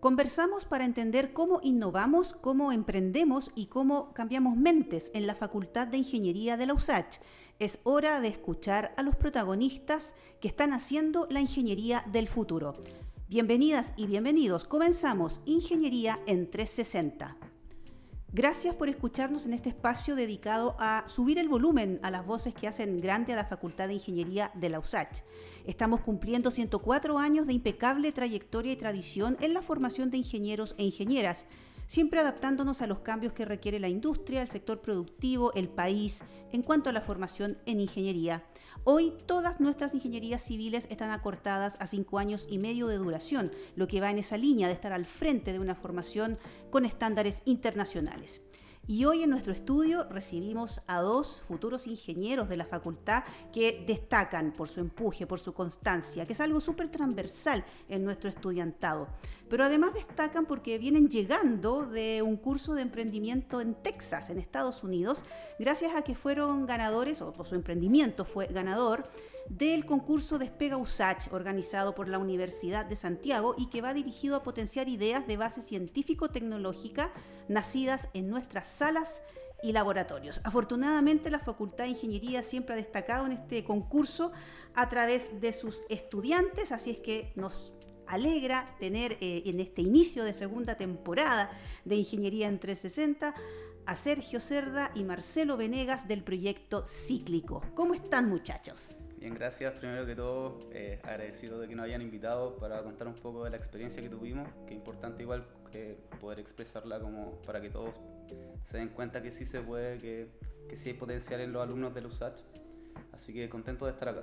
Conversamos 0.00 0.66
para 0.66 0.84
entender 0.84 1.32
cómo 1.32 1.60
innovamos, 1.62 2.34
cómo 2.40 2.70
emprendemos 2.70 3.50
y 3.54 3.66
cómo 3.66 4.12
cambiamos 4.12 4.56
mentes 4.56 5.10
en 5.14 5.26
la 5.26 5.34
Facultad 5.34 5.86
de 5.86 5.96
Ingeniería 5.96 6.58
de 6.58 6.66
la 6.66 6.74
USACH. 6.74 7.16
Es 7.58 7.80
hora 7.82 8.20
de 8.20 8.28
escuchar 8.28 8.92
a 8.98 9.02
los 9.02 9.16
protagonistas 9.16 10.12
que 10.40 10.48
están 10.48 10.74
haciendo 10.74 11.26
la 11.30 11.40
ingeniería 11.40 12.04
del 12.12 12.28
futuro. 12.28 12.74
Bienvenidas 13.28 13.94
y 13.96 14.06
bienvenidos. 14.06 14.66
Comenzamos 14.66 15.40
Ingeniería 15.46 16.20
en 16.26 16.50
360. 16.50 17.45
Gracias 18.32 18.74
por 18.74 18.88
escucharnos 18.88 19.46
en 19.46 19.54
este 19.54 19.68
espacio 19.68 20.16
dedicado 20.16 20.76
a 20.78 21.04
subir 21.06 21.38
el 21.38 21.48
volumen 21.48 22.00
a 22.02 22.10
las 22.10 22.26
voces 22.26 22.52
que 22.52 22.66
hacen 22.66 23.00
grande 23.00 23.32
a 23.32 23.36
la 23.36 23.46
Facultad 23.46 23.86
de 23.86 23.94
Ingeniería 23.94 24.50
de 24.54 24.68
la 24.68 24.80
USACH. 24.80 25.22
Estamos 25.64 26.00
cumpliendo 26.00 26.50
104 26.50 27.18
años 27.18 27.46
de 27.46 27.52
impecable 27.52 28.12
trayectoria 28.12 28.72
y 28.72 28.76
tradición 28.76 29.36
en 29.40 29.54
la 29.54 29.62
formación 29.62 30.10
de 30.10 30.18
ingenieros 30.18 30.74
e 30.76 30.84
ingenieras 30.84 31.46
siempre 31.86 32.20
adaptándonos 32.20 32.82
a 32.82 32.86
los 32.86 33.00
cambios 33.00 33.32
que 33.32 33.44
requiere 33.44 33.80
la 33.80 33.88
industria, 33.88 34.42
el 34.42 34.48
sector 34.48 34.80
productivo, 34.80 35.52
el 35.54 35.68
país, 35.68 36.22
en 36.52 36.62
cuanto 36.62 36.90
a 36.90 36.92
la 36.92 37.00
formación 37.00 37.58
en 37.66 37.80
ingeniería. 37.80 38.44
Hoy 38.84 39.12
todas 39.26 39.60
nuestras 39.60 39.94
ingenierías 39.94 40.42
civiles 40.42 40.86
están 40.90 41.10
acortadas 41.10 41.76
a 41.80 41.86
cinco 41.86 42.18
años 42.18 42.46
y 42.48 42.58
medio 42.58 42.86
de 42.86 42.98
duración, 42.98 43.50
lo 43.74 43.88
que 43.88 44.00
va 44.00 44.10
en 44.10 44.18
esa 44.18 44.36
línea 44.36 44.68
de 44.68 44.74
estar 44.74 44.92
al 44.92 45.06
frente 45.06 45.52
de 45.52 45.58
una 45.58 45.74
formación 45.74 46.38
con 46.70 46.84
estándares 46.84 47.42
internacionales. 47.44 48.42
Y 48.88 49.04
hoy 49.04 49.24
en 49.24 49.30
nuestro 49.30 49.52
estudio 49.52 50.04
recibimos 50.04 50.80
a 50.86 51.00
dos 51.00 51.42
futuros 51.48 51.88
ingenieros 51.88 52.48
de 52.48 52.56
la 52.56 52.66
facultad 52.66 53.24
que 53.52 53.82
destacan 53.84 54.52
por 54.52 54.68
su 54.68 54.78
empuje, 54.78 55.26
por 55.26 55.40
su 55.40 55.52
constancia, 55.52 56.24
que 56.24 56.34
es 56.34 56.40
algo 56.40 56.60
súper 56.60 56.88
transversal 56.88 57.64
en 57.88 58.04
nuestro 58.04 58.30
estudiantado. 58.30 59.08
Pero 59.48 59.64
además 59.64 59.92
destacan 59.92 60.46
porque 60.46 60.78
vienen 60.78 61.08
llegando 61.08 61.84
de 61.84 62.22
un 62.22 62.36
curso 62.36 62.74
de 62.74 62.82
emprendimiento 62.82 63.60
en 63.60 63.74
Texas, 63.74 64.30
en 64.30 64.38
Estados 64.38 64.84
Unidos, 64.84 65.24
gracias 65.58 65.96
a 65.96 66.02
que 66.02 66.14
fueron 66.14 66.64
ganadores, 66.64 67.20
o 67.22 67.32
por 67.32 67.46
su 67.46 67.56
emprendimiento 67.56 68.24
fue 68.24 68.46
ganador, 68.46 69.10
del 69.48 69.86
concurso 69.86 70.38
Despega 70.38 70.76
USACH 70.76 71.32
organizado 71.32 71.94
por 71.94 72.08
la 72.08 72.18
Universidad 72.18 72.84
de 72.84 72.96
Santiago 72.96 73.54
y 73.56 73.66
que 73.66 73.80
va 73.80 73.94
dirigido 73.94 74.36
a 74.36 74.42
potenciar 74.42 74.88
ideas 74.88 75.26
de 75.26 75.36
base 75.36 75.62
científico-tecnológica 75.62 77.12
nacidas 77.48 78.08
en 78.14 78.28
nuestras 78.28 78.66
salas 78.66 79.22
y 79.62 79.72
laboratorios. 79.72 80.40
Afortunadamente 80.44 81.30
la 81.30 81.38
Facultad 81.38 81.84
de 81.84 81.90
Ingeniería 81.90 82.42
siempre 82.42 82.74
ha 82.74 82.76
destacado 82.76 83.26
en 83.26 83.32
este 83.32 83.64
concurso 83.64 84.32
a 84.74 84.88
través 84.88 85.40
de 85.40 85.52
sus 85.52 85.82
estudiantes, 85.88 86.72
así 86.72 86.90
es 86.90 86.98
que 86.98 87.32
nos 87.36 87.72
alegra 88.06 88.76
tener 88.78 89.16
eh, 89.20 89.42
en 89.46 89.60
este 89.60 89.82
inicio 89.82 90.24
de 90.24 90.32
segunda 90.32 90.76
temporada 90.76 91.50
de 91.84 91.96
Ingeniería 91.96 92.48
en 92.48 92.58
360 92.58 93.34
a 93.86 93.96
Sergio 93.96 94.40
Cerda 94.40 94.90
y 94.94 95.04
Marcelo 95.04 95.56
Venegas 95.56 96.08
del 96.08 96.22
proyecto 96.22 96.84
Cíclico. 96.86 97.62
¿Cómo 97.74 97.94
están 97.94 98.28
muchachos? 98.28 98.95
Bien, 99.26 99.34
gracias. 99.34 99.74
Primero 99.74 100.06
que 100.06 100.14
todo, 100.14 100.60
eh, 100.70 101.00
agradecido 101.02 101.58
de 101.58 101.66
que 101.66 101.74
nos 101.74 101.86
hayan 101.86 102.00
invitado 102.00 102.56
para 102.58 102.80
contar 102.84 103.08
un 103.08 103.14
poco 103.14 103.42
de 103.42 103.50
la 103.50 103.56
experiencia 103.56 104.00
que 104.00 104.08
tuvimos, 104.08 104.48
que 104.68 104.74
es 104.74 104.78
importante 104.78 105.24
igual 105.24 105.44
que 105.72 105.98
poder 106.20 106.38
expresarla 106.38 107.00
como 107.00 107.42
para 107.42 107.60
que 107.60 107.68
todos 107.68 108.00
se 108.62 108.78
den 108.78 108.90
cuenta 108.90 109.20
que 109.20 109.32
sí 109.32 109.44
se 109.44 109.60
puede, 109.62 109.98
que, 109.98 110.30
que 110.68 110.76
sí 110.76 110.90
hay 110.90 110.94
potencial 110.94 111.40
en 111.40 111.52
los 111.52 111.60
alumnos 111.60 111.92
del 111.92 112.06
USACH. 112.06 112.38
Así 113.12 113.34
que 113.34 113.48
contento 113.48 113.86
de 113.86 113.90
estar 113.90 114.10
acá. 114.10 114.22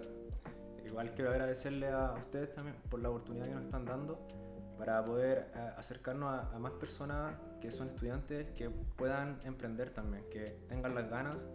Igual 0.85 1.13
quiero 1.13 1.31
agradecerle 1.31 1.89
a 1.89 2.13
ustedes 2.13 2.53
también 2.53 2.77
por 2.89 3.01
la 3.01 3.09
oportunidad 3.09 3.47
que 3.47 3.55
nos 3.55 3.65
están 3.65 3.83
dando 3.83 4.25
para 4.77 5.03
poder 5.03 5.51
eh, 5.53 5.71
acercarnos 5.75 6.29
a, 6.29 6.55
a, 6.55 6.59
más 6.59 6.71
personas 6.71 7.35
que 7.59 7.71
son 7.71 7.89
estudiantes 7.89 8.47
que 8.51 8.69
puedan 8.69 9.41
emprender 9.43 9.89
también, 9.89 10.23
que 10.31 10.61
tengan 10.69 10.95
las 10.95 11.09
ganas 11.09 11.45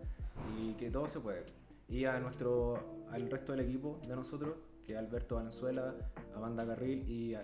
y 0.60 0.74
que 0.74 0.90
todo 0.90 1.08
se 1.08 1.18
puede. 1.18 1.57
Y 1.88 2.04
a 2.04 2.18
nuestro 2.20 3.06
al 3.10 3.30
resto 3.30 3.52
del 3.52 3.62
equipo 3.62 3.98
de 4.06 4.14
nosotros, 4.14 4.56
que 4.86 4.96
Alberto 4.96 5.36
Valenzuela, 5.36 5.94
Amanda 6.34 6.66
Carril 6.66 7.08
y 7.08 7.34
eh, 7.34 7.38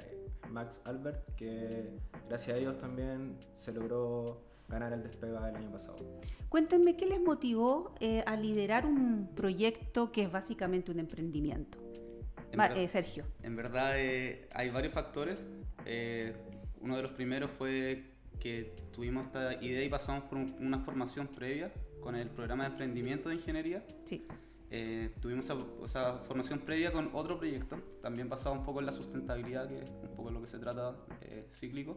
Max 0.51 0.81
Albert, 0.85 1.35
que 1.37 1.99
gracias 2.29 2.57
a 2.57 2.59
ellos 2.59 2.79
también 2.79 3.39
se 3.57 3.73
logró 3.73 4.43
ganar 4.69 4.93
el 4.93 5.03
despega 5.03 5.45
del 5.47 5.57
año 5.57 5.71
pasado. 5.71 5.97
Cuéntenme 6.49 6.97
qué 6.97 7.07
les 7.07 7.21
motivó 7.21 7.95
eh, 8.01 8.23
a 8.27 8.37
liderar 8.37 8.87
un 8.87 9.29
proyecto 9.35 10.13
que 10.13 10.23
es 10.23 10.33
básicamente 10.33 10.91
un 10.91 11.01
emprendimiento. 11.01 11.79
verdad, 12.53 12.79
eh, 12.79 12.89
Sergio. 12.89 13.25
En 13.43 13.57
verdad 13.57 13.93
eh, 13.97 14.49
hay 14.53 14.71
varios 14.71 14.93
factores. 14.93 15.39
Eh, 15.85 16.35
uno 16.81 16.97
de 16.97 17.03
los 17.03 17.13
primeros 17.13 17.51
fue 17.51 18.05
que 18.41 18.75
tuvimos 18.93 19.27
esta 19.27 19.55
idea 19.63 19.83
y 19.83 19.89
pasamos 19.89 20.25
por 20.25 20.39
un, 20.39 20.55
una 20.61 20.79
formación 20.79 21.29
previa 21.29 21.73
con 22.05 22.15
el 22.15 22.29
programa 22.29 22.65
de 22.65 22.71
emprendimiento 22.71 23.31
de 23.31 23.37
ingeniería. 23.37 23.83
Sí. 24.05 24.27
Eh, 24.71 25.11
tuvimos 25.21 25.47
esa, 25.47 25.57
esa, 25.85 26.19
formación 26.19 26.61
previa 26.61 26.93
con 26.93 27.11
otro 27.15 27.39
proyecto, 27.39 27.77
también 28.03 28.29
basado 28.29 28.55
un 28.55 28.63
poco 28.63 28.81
en 28.81 28.87
la 28.87 28.93
sustentabilidad, 28.93 29.69
que 29.69 29.79
es 29.79 29.91
un 30.03 30.15
poco 30.15 30.31
lo 30.31 30.41
que 30.41 30.47
se 30.47 30.59
trata 30.59 30.95
eh, 31.23 31.47
cíclico. 31.51 31.97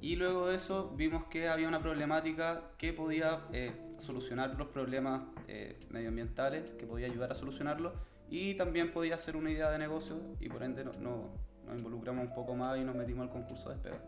Y 0.00 0.16
luego 0.16 0.48
de 0.48 0.56
eso 0.56 0.92
vimos 0.96 1.24
que 1.24 1.48
había 1.48 1.68
una 1.68 1.80
problemática 1.80 2.72
que 2.76 2.92
podía 2.92 3.46
eh, 3.52 3.72
solucionar 3.98 4.56
los 4.56 4.68
problemas 4.68 5.22
eh, 5.48 5.78
medioambientales, 5.90 6.70
que 6.72 6.86
podía 6.86 7.06
ayudar 7.06 7.32
a 7.32 7.34
solucionarlos 7.34 7.94
y 8.28 8.54
también 8.54 8.92
podía 8.92 9.16
ser 9.16 9.36
una 9.36 9.50
idea 9.50 9.70
de 9.70 9.78
negocio 9.78 10.20
y 10.40 10.48
por 10.48 10.62
ende 10.62 10.84
no, 10.84 10.92
no, 11.00 11.30
nos 11.66 11.76
involucramos 11.76 12.26
un 12.26 12.34
poco 12.34 12.54
más 12.54 12.78
y 12.78 12.84
nos 12.84 12.94
metimos 12.94 13.22
al 13.22 13.30
concurso 13.32 13.68
de 13.68 13.76
despega. 13.76 14.02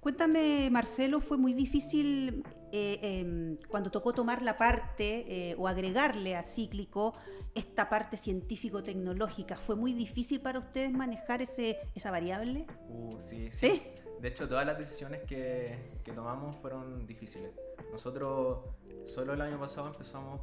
Cuéntame, 0.00 0.68
Marcelo, 0.70 1.20
¿fue 1.20 1.38
muy 1.38 1.52
difícil 1.52 2.44
eh, 2.72 2.98
eh, 3.02 3.58
cuando 3.68 3.90
tocó 3.90 4.12
tomar 4.12 4.42
la 4.42 4.56
parte 4.56 5.50
eh, 5.50 5.56
o 5.58 5.68
agregarle 5.68 6.36
a 6.36 6.42
Cíclico 6.42 7.14
esta 7.54 7.88
parte 7.88 8.16
científico-tecnológica? 8.16 9.56
¿Fue 9.56 9.76
muy 9.76 9.92
difícil 9.92 10.40
para 10.40 10.58
ustedes 10.58 10.92
manejar 10.92 11.42
ese, 11.42 11.78
esa 11.94 12.10
variable? 12.10 12.66
Uh, 12.88 13.20
sí, 13.20 13.48
sí, 13.50 13.70
sí. 13.70 13.82
De 14.20 14.28
hecho, 14.28 14.48
todas 14.48 14.66
las 14.66 14.78
decisiones 14.78 15.22
que, 15.22 15.92
que 16.02 16.12
tomamos 16.12 16.56
fueron 16.56 17.06
difíciles. 17.06 17.52
Nosotros 17.92 18.64
solo 19.06 19.32
el 19.32 19.40
año 19.40 19.58
pasado 19.58 19.88
empezamos 19.88 20.40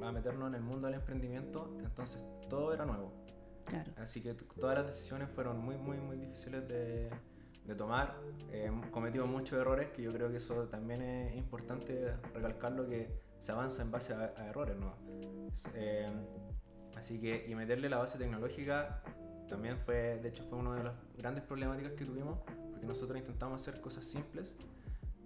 a 0.00 0.12
meternos 0.12 0.48
en 0.48 0.54
el 0.54 0.62
mundo 0.62 0.86
del 0.86 0.96
emprendimiento, 0.96 1.76
entonces 1.80 2.24
todo 2.48 2.72
era 2.72 2.84
nuevo. 2.84 3.12
Claro. 3.64 3.92
Así 3.96 4.20
que 4.20 4.34
todas 4.34 4.76
las 4.76 4.86
decisiones 4.86 5.28
fueron 5.30 5.58
muy, 5.58 5.76
muy, 5.76 5.98
muy 5.98 6.16
difíciles 6.16 6.68
de, 6.68 7.10
de 7.66 7.74
tomar. 7.74 8.16
Eh, 8.50 8.70
cometimos 8.90 9.28
muchos 9.28 9.58
errores, 9.58 9.90
que 9.90 10.02
yo 10.02 10.12
creo 10.12 10.30
que 10.30 10.36
eso 10.36 10.68
también 10.68 11.02
es 11.02 11.36
importante 11.36 12.14
recalcarlo, 12.34 12.88
que 12.88 13.10
se 13.40 13.52
avanza 13.52 13.82
en 13.82 13.90
base 13.90 14.12
a, 14.14 14.32
a 14.36 14.46
errores, 14.48 14.76
¿no? 14.76 14.94
Eh, 15.74 16.10
así 16.96 17.20
que, 17.20 17.46
y 17.48 17.54
meterle 17.54 17.88
la 17.88 17.98
base 17.98 18.18
tecnológica 18.18 19.02
también 19.48 19.78
fue, 19.78 20.18
de 20.18 20.28
hecho, 20.28 20.42
fue 20.44 20.58
una 20.58 20.74
de 20.74 20.84
las 20.84 20.94
grandes 21.16 21.44
problemáticas 21.44 21.92
que 21.92 22.04
tuvimos, 22.04 22.38
porque 22.70 22.86
nosotros 22.86 23.18
intentamos 23.18 23.60
hacer 23.62 23.80
cosas 23.80 24.04
simples, 24.04 24.56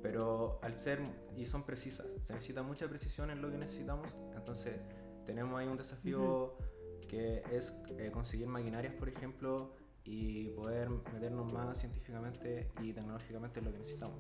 pero 0.03 0.59
al 0.63 0.75
ser, 0.75 1.01
y 1.37 1.47
son 1.47 1.65
precisas, 1.65 2.07
se 2.23 2.33
necesita 2.33 2.63
mucha 2.63 2.87
precisión 2.89 3.31
en 3.31 3.43
lo 3.43 3.51
que 3.51 3.59
necesitamos, 3.59 4.15
entonces 4.35 4.79
tenemos 5.27 5.59
ahí 5.59 5.69
un 5.69 5.77
desafío 5.77 6.21
uh 6.21 6.59
-huh. 6.59 7.07
que 7.07 7.43
es 7.51 7.75
eh, 7.99 8.11
conseguir 8.11 8.47
maquinarias, 8.47 8.95
por 8.95 9.09
ejemplo, 9.09 9.73
y 10.05 10.49
poder 10.49 10.89
meternos 11.13 11.53
más 11.53 11.79
científicamente 11.79 12.71
y 12.83 12.93
tecnológicamente 12.93 13.61
en 13.61 13.65
lo 13.67 13.73
que 13.73 13.79
necesitamos. 13.79 14.17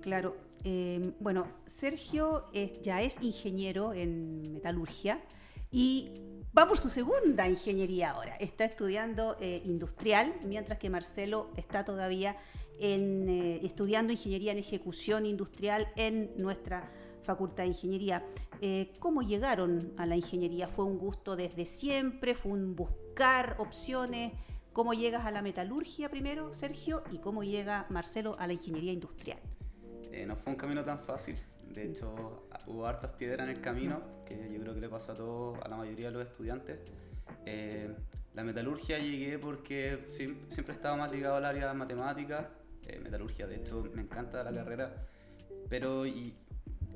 Claro, 0.00 0.36
eh, 0.64 1.12
bueno, 1.20 1.46
Sergio 1.66 2.46
es, 2.52 2.80
ya 2.80 3.02
es 3.02 3.22
ingeniero 3.22 3.92
en 3.92 4.52
metalurgia 4.52 5.22
y 5.70 6.10
va 6.56 6.66
por 6.66 6.78
su 6.78 6.88
segunda 6.88 7.48
ingeniería 7.48 8.10
ahora. 8.10 8.36
Está 8.36 8.64
estudiando 8.64 9.36
eh, 9.40 9.62
industrial, 9.64 10.34
mientras 10.44 10.78
que 10.78 10.90
Marcelo 10.90 11.50
está 11.56 11.84
todavía 11.84 12.36
en, 12.78 13.28
eh, 13.28 13.60
estudiando 13.64 14.12
ingeniería 14.12 14.52
en 14.52 14.58
ejecución 14.58 15.26
industrial 15.26 15.88
en 15.96 16.30
nuestra 16.36 16.90
Facultad 17.22 17.64
de 17.64 17.68
Ingeniería. 17.68 18.24
Eh, 18.62 18.92
¿Cómo 18.98 19.22
llegaron 19.22 19.92
a 19.98 20.06
la 20.06 20.16
ingeniería? 20.16 20.66
¿Fue 20.66 20.86
un 20.86 20.98
gusto 20.98 21.36
desde 21.36 21.66
siempre? 21.66 22.34
¿Fue 22.34 22.52
un 22.52 22.74
buscar 22.74 23.56
opciones? 23.58 24.32
¿Cómo 24.72 24.94
llegas 24.94 25.26
a 25.26 25.30
la 25.30 25.42
metalurgia 25.42 26.08
primero, 26.08 26.52
Sergio? 26.52 27.02
¿Y 27.10 27.18
cómo 27.18 27.42
llega 27.42 27.86
Marcelo 27.90 28.36
a 28.38 28.46
la 28.46 28.52
ingeniería 28.52 28.92
industrial? 28.92 29.40
Eh, 30.12 30.24
no 30.26 30.36
fue 30.36 30.52
un 30.52 30.58
camino 30.58 30.84
tan 30.84 31.00
fácil. 31.00 31.36
De 31.68 31.84
hecho, 31.84 32.46
hubo 32.66 32.86
hartas 32.86 33.10
piedras 33.12 33.48
en 33.48 33.56
el 33.56 33.60
camino, 33.60 34.00
que 34.24 34.50
yo 34.52 34.60
creo 34.60 34.74
que 34.74 34.80
le 34.80 34.88
pasa 34.88 35.12
a 35.12 35.16
todos, 35.16 35.58
a 35.62 35.68
la 35.68 35.76
mayoría 35.76 36.06
de 36.06 36.12
los 36.12 36.26
estudiantes. 36.26 36.78
Eh, 37.44 37.94
la 38.34 38.44
metalurgia 38.44 38.98
llegué 38.98 39.38
porque 39.38 40.02
siempre 40.04 40.72
estaba 40.72 40.96
más 40.96 41.10
ligado 41.10 41.36
al 41.36 41.44
área 41.44 41.68
de 41.68 41.74
matemáticas. 41.74 42.46
Eh, 42.86 43.00
metalurgia, 43.00 43.46
de 43.46 43.56
hecho, 43.56 43.84
me 43.94 44.02
encanta 44.02 44.42
la 44.44 44.52
carrera, 44.52 44.94
pero 45.68 46.06
y 46.06 46.34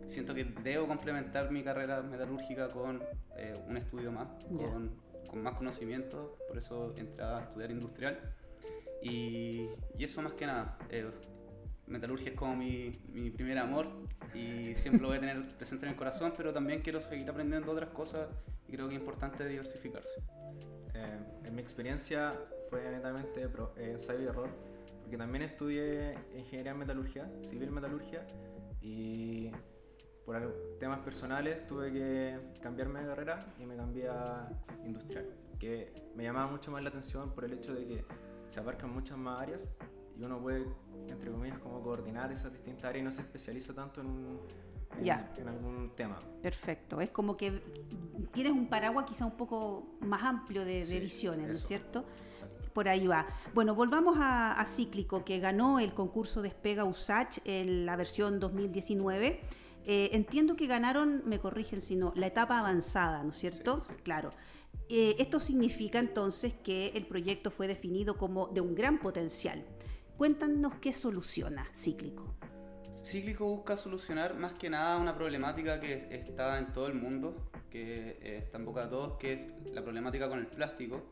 siento 0.06 0.34
que 0.34 0.44
debo 0.44 0.86
complementar 0.86 1.50
mi 1.50 1.62
carrera 1.62 2.02
metalúrgica 2.02 2.68
con 2.68 3.02
eh, 3.36 3.54
un 3.68 3.76
estudio 3.76 4.12
más, 4.12 4.28
con, 4.56 4.92
con, 5.32 5.42
más 5.42 5.54
conocimiento, 5.56 6.36
por 6.46 6.58
eso 6.58 6.94
entré 6.96 7.24
a 7.24 7.40
estudiar 7.40 7.70
industrial. 7.70 8.20
Y, 9.02 9.66
y 9.98 10.04
eso 10.04 10.22
más 10.22 10.34
que 10.34 10.46
nada, 10.46 10.78
eh, 10.90 11.10
metalurgia 11.88 12.30
es 12.30 12.36
como 12.36 12.54
mi, 12.54 13.00
mi 13.12 13.30
primer 13.30 13.58
amor 13.58 13.88
y 14.32 14.74
siempre 14.76 15.02
lo 15.02 15.08
voy 15.08 15.16
a 15.16 15.20
tener 15.20 15.48
presente 15.56 15.86
en 15.86 15.92
el 15.92 15.96
corazón, 15.98 16.32
pero 16.36 16.52
también 16.52 16.80
quiero 16.82 17.00
seguir 17.00 17.28
aprendiendo 17.28 17.72
otras 17.72 17.90
cosas 17.90 18.28
y 18.68 18.72
creo 18.72 18.88
que 18.88 18.94
es 18.94 19.00
importante 19.00 19.46
diversificarse. 19.48 20.20
Eh, 20.94 21.18
en 21.44 21.54
mi 21.54 21.60
experiencia 21.62 22.32
fue 22.70 22.88
netamente 22.90 23.48
pro- 23.48 23.74
eh, 23.76 23.90
ensayo 23.92 24.20
y 24.22 24.26
error, 24.26 24.50
porque 25.00 25.16
también 25.16 25.42
estudié 25.42 26.14
ingeniería 26.36 26.70
en 26.72 26.78
metalurgia, 26.78 27.28
civil 27.42 27.70
metalurgia, 27.72 28.24
y 28.80 29.50
por 30.24 30.76
temas 30.78 31.00
personales 31.00 31.66
tuve 31.66 31.92
que 31.92 32.38
cambiarme 32.60 33.00
de 33.00 33.06
carrera 33.06 33.46
y 33.58 33.66
me 33.66 33.76
cambié 33.76 34.08
a 34.08 34.48
industrial, 34.84 35.26
que 35.58 35.92
me 36.14 36.22
llamaba 36.24 36.50
mucho 36.50 36.70
más 36.70 36.82
la 36.82 36.88
atención 36.90 37.30
por 37.32 37.44
el 37.44 37.52
hecho 37.54 37.74
de 37.74 37.86
que 37.86 38.04
se 38.48 38.60
abarcan 38.60 38.92
muchas 38.92 39.18
más 39.18 39.40
áreas 39.40 39.68
y 40.16 40.22
uno 40.22 40.40
puede, 40.40 40.66
entre 41.08 41.30
comillas, 41.30 41.58
como 41.58 41.82
coordinar 41.82 42.30
esas 42.32 42.52
distintas 42.52 42.84
áreas 42.84 43.02
y 43.02 43.04
no 43.04 43.10
se 43.10 43.22
especializa 43.22 43.72
tanto 43.74 44.00
en, 44.00 44.06
un- 44.08 44.40
en- 44.98 45.04
Ya. 45.04 45.32
en 45.38 45.48
algún 45.48 45.92
tema. 45.96 46.18
Perfecto. 46.42 47.00
Es 47.00 47.10
como 47.10 47.36
que 47.36 47.60
tienes 48.32 48.52
un 48.52 48.68
paraguas 48.68 49.06
quizá 49.06 49.24
un 49.24 49.36
poco 49.36 49.96
más 50.00 50.22
amplio 50.22 50.64
de, 50.64 50.74
de 50.80 50.84
Sí, 50.86 51.00
visiones, 51.00 51.48
¿no 51.48 51.54
es 51.54 51.66
cierto? 51.66 52.04
Exacto. 52.34 52.70
Por 52.74 52.88
ahí 52.88 53.06
va. 53.06 53.26
Bueno, 53.54 53.74
volvamos 53.74 54.16
a, 54.18 54.52
a 54.60 54.66
Cíclico, 54.66 55.24
que 55.24 55.38
ganó 55.40 55.78
el 55.80 55.94
concurso 55.94 56.42
Despega 56.42 56.84
USACH 56.84 57.38
en 57.44 57.84
la 57.86 57.96
versión 57.96 58.38
2019. 58.38 59.40
Eh, 59.84 60.10
entiendo 60.12 60.54
que 60.54 60.66
ganaron, 60.66 61.22
me 61.26 61.38
corrigen 61.40 61.82
si 61.82 61.96
no, 61.96 62.12
la 62.14 62.28
etapa 62.28 62.58
avanzada, 62.58 63.22
¿no 63.24 63.30
es 63.30 63.38
cierto? 63.38 63.80
Sí, 63.80 63.86
sí. 63.88 64.02
Claro. 64.02 64.30
Eh, 64.88 65.16
esto 65.18 65.40
significa 65.40 65.98
entonces 65.98 66.54
que 66.62 66.88
el 66.88 67.06
proyecto 67.06 67.50
fue 67.50 67.66
definido 67.66 68.16
como 68.16 68.48
de 68.48 68.60
un 68.60 68.74
gran 68.74 68.98
potencial. 68.98 69.64
Cuéntanos 70.16 70.74
qué 70.76 70.92
soluciona 70.92 71.68
Cíclico. 71.74 72.36
Cíclico 72.92 73.46
busca 73.46 73.76
solucionar 73.76 74.34
más 74.36 74.52
que 74.52 74.68
nada 74.68 74.98
una 74.98 75.14
problemática 75.16 75.80
que 75.80 76.08
está 76.10 76.58
en 76.58 76.72
todo 76.72 76.86
el 76.86 76.94
mundo, 76.94 77.50
que 77.70 78.18
eh, 78.20 78.38
está 78.38 78.58
en 78.58 78.66
boca 78.66 78.84
de 78.84 78.88
todos, 78.90 79.16
que 79.18 79.32
es 79.32 79.48
la 79.72 79.82
problemática 79.82 80.28
con 80.28 80.38
el 80.38 80.46
plástico. 80.46 81.02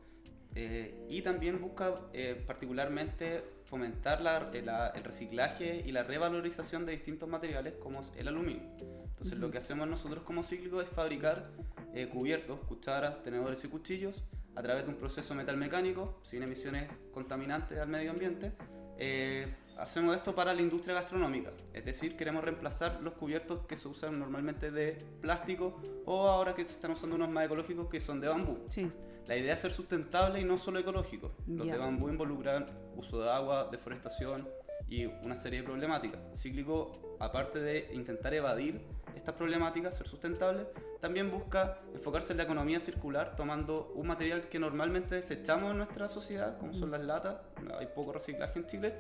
eh, 0.55 1.07
y 1.09 1.23
también 1.23 1.61
busca 1.61 2.11
particularmente 2.47 3.45
fomentar 3.71 4.21
la- 4.21 4.51
eh, 4.53 4.63
la- 4.63 4.89
el 4.89 5.05
reciclaje 5.05 5.83
y 5.87 5.93
la 5.93 6.03
revalorización 6.03 6.85
de 6.85 6.93
distintos 6.93 7.29
materiales 7.29 7.75
como 7.81 8.01
es 8.01 8.13
el 8.19 8.29
aluminio. 8.29 8.69
Entonces 9.09 9.39
lo 9.39 9.51
que 9.51 9.59
hacemos 9.59 9.87
nosotros 9.89 10.25
como 10.25 10.43
cíclico 10.43 10.81
es 10.83 10.89
fabricar 10.89 11.51
eh, 11.95 12.09
cubiertos, 12.09 12.61
cucharas, 12.69 13.23
tenedores 13.23 13.65
y 13.65 13.69
cuchillos 13.69 14.23
a 14.55 14.63
través 14.63 14.85
de 14.85 14.91
un 14.91 14.97
proceso 14.97 15.35
metal 15.35 15.57
mecánico 15.57 16.19
sin 16.23 16.43
emisiones 16.43 16.89
contaminantes 17.13 17.79
al 17.79 17.89
medio 17.89 18.11
ambiente. 18.13 18.53
Eh, 18.97 19.47
hacemos 19.79 20.15
esto 20.15 20.35
para 20.35 20.53
la 20.55 20.61
industria 20.63 20.95
gastronómica, 20.95 21.51
es 21.73 21.85
decir, 21.85 22.17
queremos 22.17 22.45
reemplazar 22.45 23.01
los 23.01 23.15
cubiertos 23.15 23.67
que 23.67 23.77
se 23.77 23.89
usan 23.89 24.19
normalmente 24.19 24.71
de 24.71 24.99
plástico 25.21 25.81
o 26.05 26.29
ahora 26.29 26.55
que 26.55 26.67
se 26.67 26.75
están 26.75 26.91
usando 26.93 27.17
unos 27.17 27.31
más 27.31 27.47
ecológicos 27.47 27.89
que 27.89 27.99
son 27.99 28.21
de 28.21 28.29
bambú. 28.29 28.59
Sí. 28.67 28.91
La 29.31 29.37
idea 29.37 29.55
es 29.55 29.61
ser 29.61 29.71
sustentable 29.71 30.41
y 30.41 30.45
no 30.45 30.59
solo 30.59 30.81
ecológico. 30.81 31.31
Los 31.47 31.69
Ya. 31.69 31.75
de 31.75 31.79
bambú 31.79 32.09
involucran 32.09 32.67
uso 32.97 33.23
de 33.23 33.31
agua, 33.31 33.69
deforestación 33.71 34.49
y 34.89 35.05
una 35.05 35.37
serie 35.37 35.61
de 35.61 35.67
problemáticas. 35.67 36.21
Cíclico, 36.35 37.17
aparte 37.21 37.61
de 37.61 37.91
intentar 37.93 38.35
evadir 38.35 38.81
estas 39.15 39.37
problemáticas, 39.37 39.97
ser 39.97 40.09
sustentable, 40.09 40.67
también 41.01 41.31
busca 41.31 41.79
enfocarse 41.95 42.33
en 42.33 42.39
la 42.39 42.43
economía 42.43 42.81
circular 42.81 43.37
tomando 43.37 43.93
un 43.95 44.09
material 44.09 44.49
que 44.49 44.59
normalmente 44.59 45.15
desechamos 45.15 45.71
en 45.71 45.77
nuestra 45.77 46.09
sociedad, 46.09 46.59
como 46.59 46.75
son 46.75 46.91
las 46.91 47.03
latas, 47.03 47.37
hay 47.79 47.87
poco 47.87 48.13
reciclaje 48.13 48.59
en 48.59 48.67
Chile, 48.67 48.95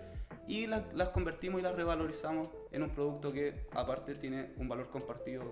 y 0.46 0.68
las, 0.68 0.94
las 0.94 1.08
convertimos 1.08 1.58
y 1.60 1.64
las 1.64 1.74
revalorizamos 1.74 2.50
en 2.70 2.84
un 2.84 2.90
producto 2.90 3.32
que 3.32 3.66
aparte 3.72 4.14
tiene 4.14 4.52
un 4.58 4.68
valor 4.68 4.90
compartido 4.90 5.42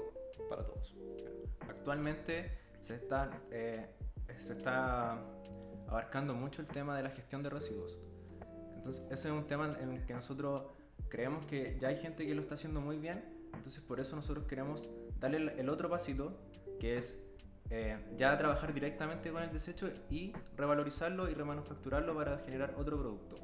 para 0.49 0.65
todos. 0.65 0.95
Actualmente 1.69 2.53
se 2.81 2.95
está, 2.95 3.29
eh, 3.51 3.87
se 4.39 4.53
está 4.53 5.19
abarcando 5.89 6.35
mucho 6.35 6.63
el 6.63 6.69
tema 6.69 6.97
de 6.97 7.03
la 7.03 7.11
gestión 7.11 7.43
de 7.43 7.51
residuos. 7.51 7.99
Entonces, 8.77 9.05
ese 9.11 9.29
es 9.29 9.35
un 9.35 9.47
tema 9.47 9.77
en 9.81 9.93
el 9.93 10.07
que 10.07 10.15
nosotros 10.15 10.63
creemos 11.09 11.47
que 11.47 11.77
ya 11.81 11.89
hay 11.89 11.97
gente 11.97 12.27
que 12.27 12.35
lo 12.35 12.43
está 12.43 12.55
haciendo 12.55 12.81
muy 12.81 12.99
bien, 12.99 13.25
entonces 13.55 13.83
por 13.83 14.01
eso 14.01 14.15
nosotros 14.15 14.47
queremos 14.47 14.89
darle 15.19 15.53
el, 15.59 15.69
otro 15.69 15.89
pasito, 15.89 16.39
que 16.79 16.97
es 16.97 17.19
eh, 17.71 17.99
ya 18.17 18.37
trabajar 18.39 18.73
directamente 18.73 19.31
con 19.31 19.43
el 19.43 19.53
desecho 19.53 19.91
y 20.11 20.33
revalorizarlo 20.57 21.29
y 21.29 21.35
remanufacturarlo 21.35 22.15
para 22.15 22.39
generar 22.39 22.75
otro 22.77 22.99
producto. 22.99 23.37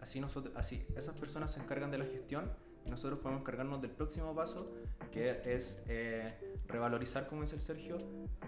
Así, 0.00 0.20
nosotros, 0.20 0.54
así 0.56 0.86
esas 0.96 1.18
personas 1.18 1.52
se 1.52 1.60
encargan 1.60 1.90
de 1.90 1.98
la 1.98 2.04
gestión 2.04 2.50
nosotros 2.88 3.18
podemos 3.20 3.42
encargarnos 3.42 3.80
del 3.80 3.90
próximo 3.90 4.34
paso, 4.34 4.70
que 5.10 5.40
es 5.44 5.80
eh, 5.88 6.34
revalorizar, 6.66 7.26
como 7.26 7.42
dice 7.42 7.56
el 7.56 7.60
Sergio, 7.62 7.98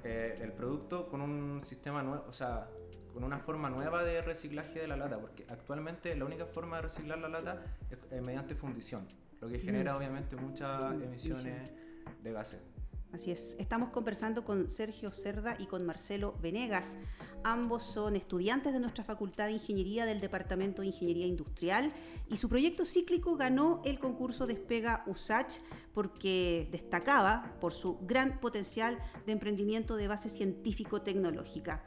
eh, 0.04 0.36
el 0.40 0.52
producto 0.52 1.08
con 1.08 1.20
un 1.20 1.64
sistema 1.64 2.02
nuevo, 2.02 2.24
o 2.28 2.32
sea, 2.32 2.68
con 3.12 3.24
una 3.24 3.38
forma 3.38 3.68
nueva 3.70 4.04
de 4.04 4.22
reciclaje 4.22 4.80
de 4.80 4.88
la 4.88 4.96
lata, 4.96 5.18
porque 5.18 5.44
actualmente 5.48 6.14
la 6.14 6.24
única 6.24 6.46
forma 6.46 6.76
de 6.76 6.82
reciclar 6.82 7.18
la 7.18 7.28
lata 7.28 7.62
es 7.90 7.98
eh, 8.10 8.20
mediante 8.20 8.54
fundición, 8.54 9.06
lo 9.40 9.48
que 9.48 9.58
genera 9.58 9.92
Mm. 9.92 9.96
obviamente 9.96 10.36
muchas 10.36 10.92
emisiones 11.02 11.72
de 12.22 12.32
gases. 12.32 12.60
Así 13.12 13.32
es, 13.32 13.56
estamos 13.58 13.88
conversando 13.88 14.44
con 14.44 14.70
Sergio 14.70 15.10
Cerda 15.10 15.56
y 15.58 15.66
con 15.66 15.84
Marcelo 15.84 16.36
Venegas. 16.40 16.96
Ambos 17.42 17.82
son 17.82 18.14
estudiantes 18.14 18.72
de 18.72 18.78
nuestra 18.78 19.02
Facultad 19.02 19.46
de 19.46 19.52
Ingeniería 19.52 20.06
del 20.06 20.20
Departamento 20.20 20.82
de 20.82 20.88
Ingeniería 20.88 21.26
Industrial 21.26 21.92
y 22.28 22.36
su 22.36 22.48
proyecto 22.48 22.84
cíclico 22.84 23.36
ganó 23.36 23.82
el 23.84 23.98
concurso 23.98 24.46
Despega 24.46 25.02
USACH 25.06 25.58
porque 25.92 26.68
destacaba 26.70 27.56
por 27.60 27.72
su 27.72 27.98
gran 28.02 28.38
potencial 28.38 28.96
de 29.26 29.32
emprendimiento 29.32 29.96
de 29.96 30.06
base 30.06 30.28
científico-tecnológica. 30.28 31.82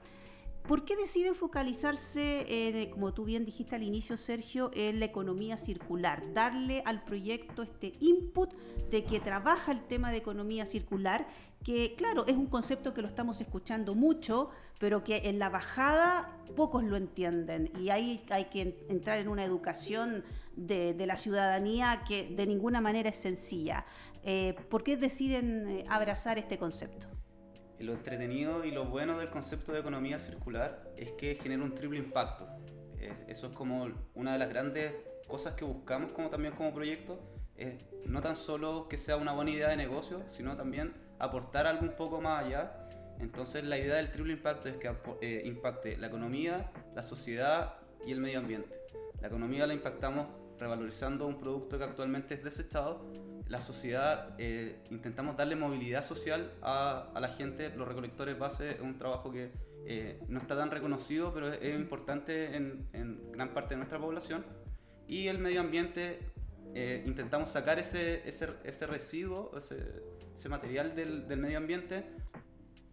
¿Por 0.68 0.86
qué 0.86 0.96
deciden 0.96 1.36
focalizarse, 1.36 2.46
eh, 2.48 2.90
como 2.90 3.14
tú 3.14 3.26
bien 3.26 3.44
dijiste 3.44 3.76
al 3.76 3.84
inicio, 3.84 4.16
Sergio, 4.16 4.72
en 4.74 5.00
la 5.02 5.06
economía 5.06 5.58
circular? 5.58 6.34
Darle 6.34 6.82
al 6.86 7.04
proyecto 7.04 7.64
este 7.64 7.92
input 8.00 8.54
de 8.90 9.04
que 9.04 9.20
trabaja 9.20 9.74
el 9.74 9.84
tema 9.84 10.10
de 10.12 10.18
economía 10.18 10.66
circular, 10.66 11.28
que 11.64 11.96
claro, 11.98 12.26
es 12.28 12.38
un 12.38 12.48
concepto 12.48 12.94
que 12.94 13.02
lo 13.02 13.10
estamos 13.10 13.42
escuchando 13.42 13.94
mucho, 13.94 14.52
pero 14.80 15.04
que 15.04 15.18
en 15.30 15.38
la 15.38 15.50
bajada 15.50 16.32
pocos 16.56 16.82
lo 16.84 16.96
entienden 16.96 17.70
y 17.78 17.90
ahí 17.90 18.24
hay 18.30 18.46
que 18.46 18.62
en- 18.62 18.76
entrar 18.90 19.18
en 19.20 19.28
una 19.28 19.44
educación 19.44 20.24
de, 20.56 20.94
de 20.94 21.06
la 21.06 21.18
ciudadanía 21.18 22.04
que 22.08 22.30
de 22.30 22.46
ninguna 22.48 22.80
manera 22.80 23.10
es 23.10 23.18
sencilla. 23.18 23.86
Eh, 24.24 24.56
¿Por 24.70 24.84
qué 24.84 24.96
deciden 24.96 25.68
eh, 25.70 25.84
abrazar 25.90 26.38
este 26.38 26.58
concepto? 26.58 27.08
Lo 27.84 27.92
entretenido 27.92 28.64
y 28.64 28.72
lo 28.72 28.86
bueno 28.86 29.18
del 29.18 29.30
concepto 29.30 29.74
de 29.74 29.82
economía 29.82 30.18
circular 30.18 30.90
es 30.96 31.12
que 31.12 31.36
genera 31.36 31.64
un 31.64 31.76
triple 31.76 32.00
impacto. 32.00 32.48
Eh, 32.98 33.12
eso 33.28 33.48
es 33.48 33.54
como 33.54 33.90
una 34.16 34.32
de 34.32 34.40
las 34.40 34.48
grandes 34.48 34.94
cosas 35.28 35.56
que 35.56 35.66
buscamos 35.66 36.14
como 36.14 36.30
también 36.30 36.54
como 36.56 36.74
proyecto. 36.74 37.20
No 38.06 38.22
tan 38.22 38.38
solo 38.38 38.88
que 38.88 38.96
sea 38.96 39.18
una 39.18 39.34
buena 39.34 39.52
idea 39.52 39.68
de 39.68 39.76
negocio, 39.76 40.24
sino 40.28 40.56
también 40.56 40.94
aportar 41.20 41.68
algo 41.68 41.84
un 41.84 41.96
poco 41.98 42.22
más 42.22 42.46
allá. 42.46 42.88
Entonces 43.20 43.66
la 43.66 43.78
idea 43.78 43.96
del 43.96 44.12
triple 44.12 44.34
impacto 44.34 44.70
es 44.70 44.78
que 44.78 44.90
eh, 45.22 45.42
impacte 45.46 45.98
la 45.98 46.08
economía, 46.08 46.72
la 46.96 47.04
sociedad 47.04 47.76
y 48.06 48.14
el 48.14 48.22
medio 48.22 48.40
ambiente. 48.40 48.80
La 49.20 49.28
economía 49.28 49.68
la 49.68 49.74
impactamos 49.74 50.28
revalorizando 50.58 51.28
un 51.28 51.38
producto 51.38 51.78
que 51.78 51.84
actualmente 51.84 52.36
es 52.36 52.44
desechado 52.44 53.06
la 53.54 53.62
sociedad 53.62 54.34
eh, 54.40 54.82
intentamos 54.90 55.38
darle 55.38 55.56
movilidad 55.56 56.04
social 56.04 56.52
a, 56.64 57.12
a 57.14 57.20
la 57.20 57.28
gente. 57.28 57.70
Los 57.70 57.88
recolectores 57.88 58.38
base 58.38 58.72
es 58.72 58.82
un 58.82 58.98
trabajo 58.98 59.32
que 59.32 59.52
eh, 59.86 60.20
no 60.28 60.40
está 60.40 60.58
tan 60.58 60.72
reconocido, 60.72 61.32
pero 61.32 61.54
es, 61.54 61.76
importante 61.76 62.56
en, 62.56 63.32
gran 63.32 63.54
parte 63.54 63.76
de 63.76 63.78
nuestra 63.78 64.00
población. 64.00 64.44
Y 65.08 65.28
el 65.28 65.38
medio 65.38 65.62
ambiente, 65.62 66.18
eh, 66.74 67.04
intentamos 67.06 67.50
sacar 67.50 67.78
ese, 67.78 68.28
ese, 68.28 68.50
ese 68.64 68.88
residuo, 68.88 69.52
ese, 69.56 70.02
ese 70.36 70.50
material 70.50 70.96
del, 70.96 71.28
del 71.28 71.40
medio 71.40 71.60
ambiente, 71.60 72.06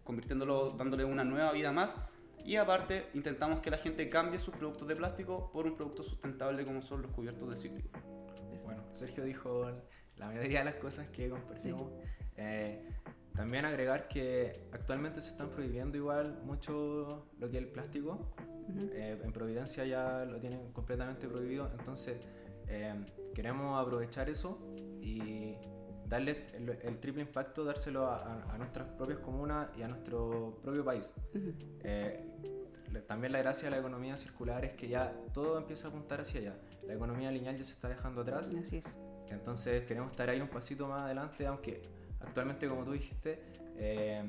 convirtiéndolo, 0.04 0.72
dándole 0.72 1.06
una 1.06 1.24
nueva 1.24 1.52
vida 1.52 1.72
más. 1.72 1.96
Y 2.44 2.56
aparte, 2.56 3.06
intentamos 3.14 3.60
que 3.60 3.70
la 3.70 3.78
gente 3.78 4.10
cambie 4.10 4.38
sus 4.38 4.54
productos 4.54 4.86
de 4.86 4.94
plástico 4.94 5.50
por 5.54 5.64
un 5.64 5.74
producto 5.74 6.02
sustentable 6.02 6.66
como 6.66 6.82
son 6.82 7.00
los 7.00 7.12
cubiertos 7.12 7.48
de 7.48 7.56
cíclico. 7.56 7.98
Bueno, 8.62 8.84
Sergio 8.92 9.24
dijo 9.24 9.66
la 10.20 10.26
mayoría 10.26 10.60
de 10.60 10.66
las 10.66 10.74
cosas 10.76 11.08
que 11.08 11.28
compartimos. 11.28 11.90
Eh, 12.36 12.86
también 13.34 13.64
agregar 13.64 14.06
que 14.06 14.68
actualmente 14.72 15.20
se 15.20 15.30
están 15.30 15.48
prohibiendo 15.50 15.96
igual 15.96 16.40
mucho 16.44 17.26
lo 17.38 17.50
que 17.50 17.56
es 17.56 17.62
el 17.64 17.68
plástico. 17.70 18.32
Ujú. 18.68 18.90
Eh, 18.92 19.18
en 19.24 19.32
Providencia 19.32 19.84
ya 19.84 20.24
lo 20.26 20.38
tienen 20.38 20.72
completamente 20.72 21.26
prohibido, 21.26 21.68
entonces 21.78 22.18
eh, 22.68 22.94
queremos 23.34 23.80
aprovechar 23.84 24.28
eso 24.28 24.58
y 25.00 25.56
darle 26.06 26.44
el, 26.54 26.68
el 26.82 26.98
triple 27.00 27.22
impacto, 27.22 27.64
dárselo 27.64 28.06
a, 28.06 28.16
a- 28.18 28.54
a 28.54 28.58
nuestras 28.58 28.86
propias 28.88 29.18
comunas 29.20 29.68
y 29.76 29.82
a 29.82 29.88
nuestro 29.88 30.58
propio 30.62 30.84
país. 30.84 31.10
Ujú. 31.34 31.52
Eh, 31.82 32.26
también 33.06 33.32
la 33.32 33.38
gracia 33.38 33.66
de 33.66 33.70
la 33.70 33.78
economía 33.78 34.16
circular 34.16 34.64
es 34.64 34.74
que 34.74 34.88
ya 34.88 35.12
todo 35.32 35.56
empieza 35.58 35.86
a 35.86 35.90
apuntar 35.90 36.20
hacia 36.20 36.40
allá. 36.40 36.54
La 36.86 36.94
economía 36.94 37.30
lineal 37.30 37.56
ya 37.56 37.64
se 37.64 37.72
está 37.72 37.88
dejando 37.88 38.20
atrás. 38.22 38.50
Así 38.60 38.78
es. 38.78 38.84
Entonces 39.30 39.84
queremos 39.86 40.10
estar 40.10 40.28
ahí 40.28 40.40
un 40.40 40.48
pasito 40.48 40.88
más 40.88 41.02
adelante, 41.02 41.46
aunque 41.46 41.82
actualmente, 42.20 42.68
como 42.68 42.84
tú 42.84 42.92
dijiste, 42.92 43.40
eh, 43.76 44.22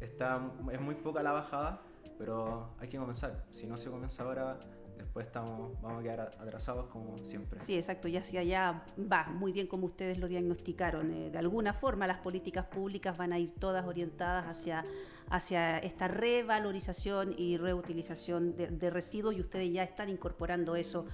está, 0.00 0.40
es 0.72 0.80
muy 0.80 0.94
poca 0.94 1.22
la 1.22 1.32
bajada, 1.32 1.80
pero 2.18 2.74
hay 2.78 2.88
que 2.88 2.98
comenzar. 2.98 3.44
Si 3.52 3.66
no 3.66 3.76
se 3.76 3.90
comienza 3.90 4.22
ahora, 4.22 4.58
después 4.96 5.26
estamos, 5.26 5.80
vamos 5.80 6.00
a 6.00 6.02
quedar 6.02 6.30
atrasados 6.38 6.86
como 6.86 7.18
siempre. 7.18 7.60
Sí, 7.60 7.74
exacto, 7.74 8.08
ya 8.08 8.20
hacia 8.20 8.40
allá 8.40 8.84
va 9.10 9.24
muy 9.24 9.52
bien 9.52 9.66
como 9.66 9.86
ustedes 9.86 10.18
lo 10.18 10.28
diagnosticaron. 10.28 11.12
Eh, 11.12 11.30
de 11.30 11.38
alguna 11.38 11.72
forma 11.72 12.06
las 12.06 12.18
políticas 12.18 12.66
públicas 12.66 13.16
van 13.16 13.32
a 13.32 13.38
ir 13.38 13.54
todas 13.58 13.86
orientadas 13.86 14.46
hacia, 14.46 14.84
hacia 15.28 15.78
esta 15.78 16.08
revalorización 16.08 17.34
y 17.36 17.56
reutilización 17.56 18.56
de, 18.56 18.90
residuos 18.90 19.34
y 19.34 19.40
ustedes 19.40 19.72
ya 19.72 19.82
están 19.82 20.08
incorporando 20.08 20.76
eso 20.76 21.06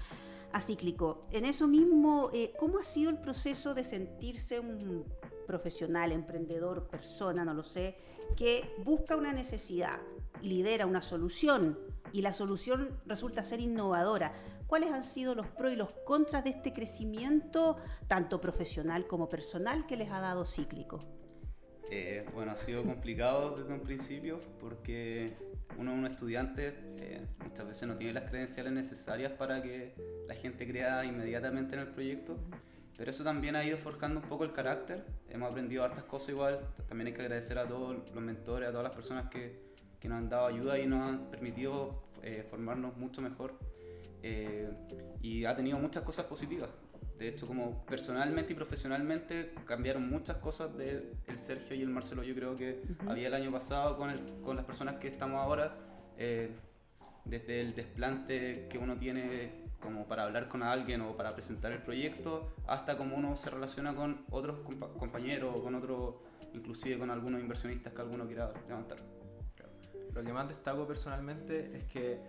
a 0.52 0.60
cíclico. 0.60 1.22
En 1.30 1.44
eso 1.44 1.68
mismo, 1.68 2.30
eh, 2.32 2.52
¿cómo 2.58 2.78
ha 2.78 2.82
sido 2.82 3.10
el 3.10 3.18
proceso 3.18 3.74
de 3.74 3.84
sentirse 3.84 4.60
un 4.60 5.04
profesional, 5.46 6.12
emprendedor, 6.12 6.88
persona, 6.88 7.44
no 7.44 7.54
lo 7.54 7.62
sé, 7.62 7.96
que 8.36 8.74
busca 8.84 9.16
una 9.16 9.32
necesidad, 9.32 10.00
lidera 10.42 10.86
una 10.86 11.02
solución 11.02 11.78
y 12.12 12.22
la 12.22 12.32
solución 12.32 13.00
resulta 13.06 13.44
ser 13.44 13.60
innovadora? 13.60 14.34
¿Cuáles 14.66 14.90
han 14.90 15.04
sido 15.04 15.34
los 15.34 15.46
pros 15.46 15.72
y 15.72 15.76
los 15.76 15.92
contras 16.04 16.42
de 16.42 16.50
este 16.50 16.72
crecimiento, 16.72 17.76
tanto 18.08 18.40
profesional 18.40 19.06
como 19.06 19.28
personal, 19.28 19.86
que 19.86 19.96
les 19.96 20.10
ha 20.10 20.20
dado 20.20 20.44
cíclico? 20.44 21.00
Eh, 21.88 22.26
bueno, 22.34 22.50
ha 22.50 22.56
sido 22.56 22.82
complicado 22.82 23.56
desde 23.56 23.72
un 23.72 23.80
principio 23.80 24.40
porque 24.60 25.36
uno 25.78 25.92
es 25.92 25.98
un 25.98 26.06
estudiante, 26.06 26.74
eh, 26.98 27.26
muchas 27.44 27.66
veces 27.66 27.88
no 27.88 27.96
tiene 27.96 28.12
las 28.12 28.24
credenciales 28.24 28.72
necesarias 28.72 29.32
para 29.32 29.62
que 29.62 29.94
la 30.26 30.34
gente 30.34 30.66
crea 30.66 31.04
inmediatamente 31.04 31.74
en 31.74 31.80
el 31.80 31.88
proyecto, 31.88 32.36
pero 32.96 33.10
eso 33.10 33.24
también 33.24 33.56
ha 33.56 33.64
ido 33.64 33.76
forjando 33.76 34.20
un 34.20 34.26
poco 34.26 34.44
el 34.44 34.52
carácter, 34.52 35.04
hemos 35.28 35.50
aprendido 35.50 35.84
hartas 35.84 36.04
cosas 36.04 36.30
igual, 36.30 36.60
también 36.88 37.08
hay 37.08 37.12
que 37.12 37.22
agradecer 37.22 37.58
a 37.58 37.66
todos 37.66 37.96
los 38.14 38.22
mentores, 38.22 38.68
a 38.68 38.70
todas 38.70 38.84
las 38.84 38.94
personas 38.94 39.28
que, 39.28 39.60
que 40.00 40.08
nos 40.08 40.18
han 40.18 40.28
dado 40.28 40.46
ayuda 40.46 40.78
y 40.78 40.86
nos 40.86 41.02
han 41.02 41.30
permitido 41.30 42.04
eh, 42.22 42.46
formarnos 42.48 42.96
mucho 42.96 43.20
mejor 43.20 43.54
y 45.22 45.44
ha 45.44 45.54
tenido 45.54 45.78
muchas 45.78 46.02
cosas 46.02 46.26
positivas 46.26 46.68
de 47.18 47.28
hecho, 47.28 47.46
como 47.46 47.84
personalmente 47.86 48.52
y 48.52 48.56
profesionalmente 48.56 49.54
cambiaron 49.64 50.08
muchas 50.08 50.36
cosas 50.36 50.76
de 50.76 51.12
el 51.26 51.38
Sergio 51.38 51.74
y 51.74 51.82
el 51.82 51.88
Marcelo. 51.88 52.22
Yo 52.22 52.34
creo 52.34 52.56
que 52.56 52.82
había 53.06 53.28
el 53.28 53.34
año 53.34 53.50
pasado 53.50 53.96
con, 53.96 54.10
el, 54.10 54.20
con 54.42 54.56
las 54.56 54.64
personas 54.64 54.96
que 54.96 55.08
estamos 55.08 55.40
ahora, 55.42 55.76
eh, 56.18 56.50
desde 57.24 57.60
el 57.60 57.74
desplante 57.74 58.66
que 58.68 58.78
uno 58.78 58.96
tiene 58.96 59.66
como 59.80 60.06
para 60.06 60.24
hablar 60.24 60.48
con 60.48 60.62
alguien 60.62 61.00
o 61.00 61.16
para 61.16 61.34
presentar 61.34 61.72
el 61.72 61.82
proyecto, 61.82 62.52
hasta 62.66 62.96
cómo 62.96 63.16
uno 63.16 63.36
se 63.36 63.50
relaciona 63.50 63.94
con 63.94 64.24
otros 64.30 64.60
compañeros 64.98 65.54
o 65.56 65.62
con 65.62 65.74
otros, 65.74 66.16
inclusive 66.54 66.98
con 66.98 67.10
algunos 67.10 67.40
inversionistas 67.40 67.92
que 67.92 68.00
alguno 68.02 68.26
quiera 68.26 68.52
levantar. 68.68 68.98
Lo 70.12 70.24
que 70.24 70.32
más 70.32 70.48
destaco 70.48 70.86
personalmente 70.86 71.76
es 71.76 71.84
que 71.84 72.20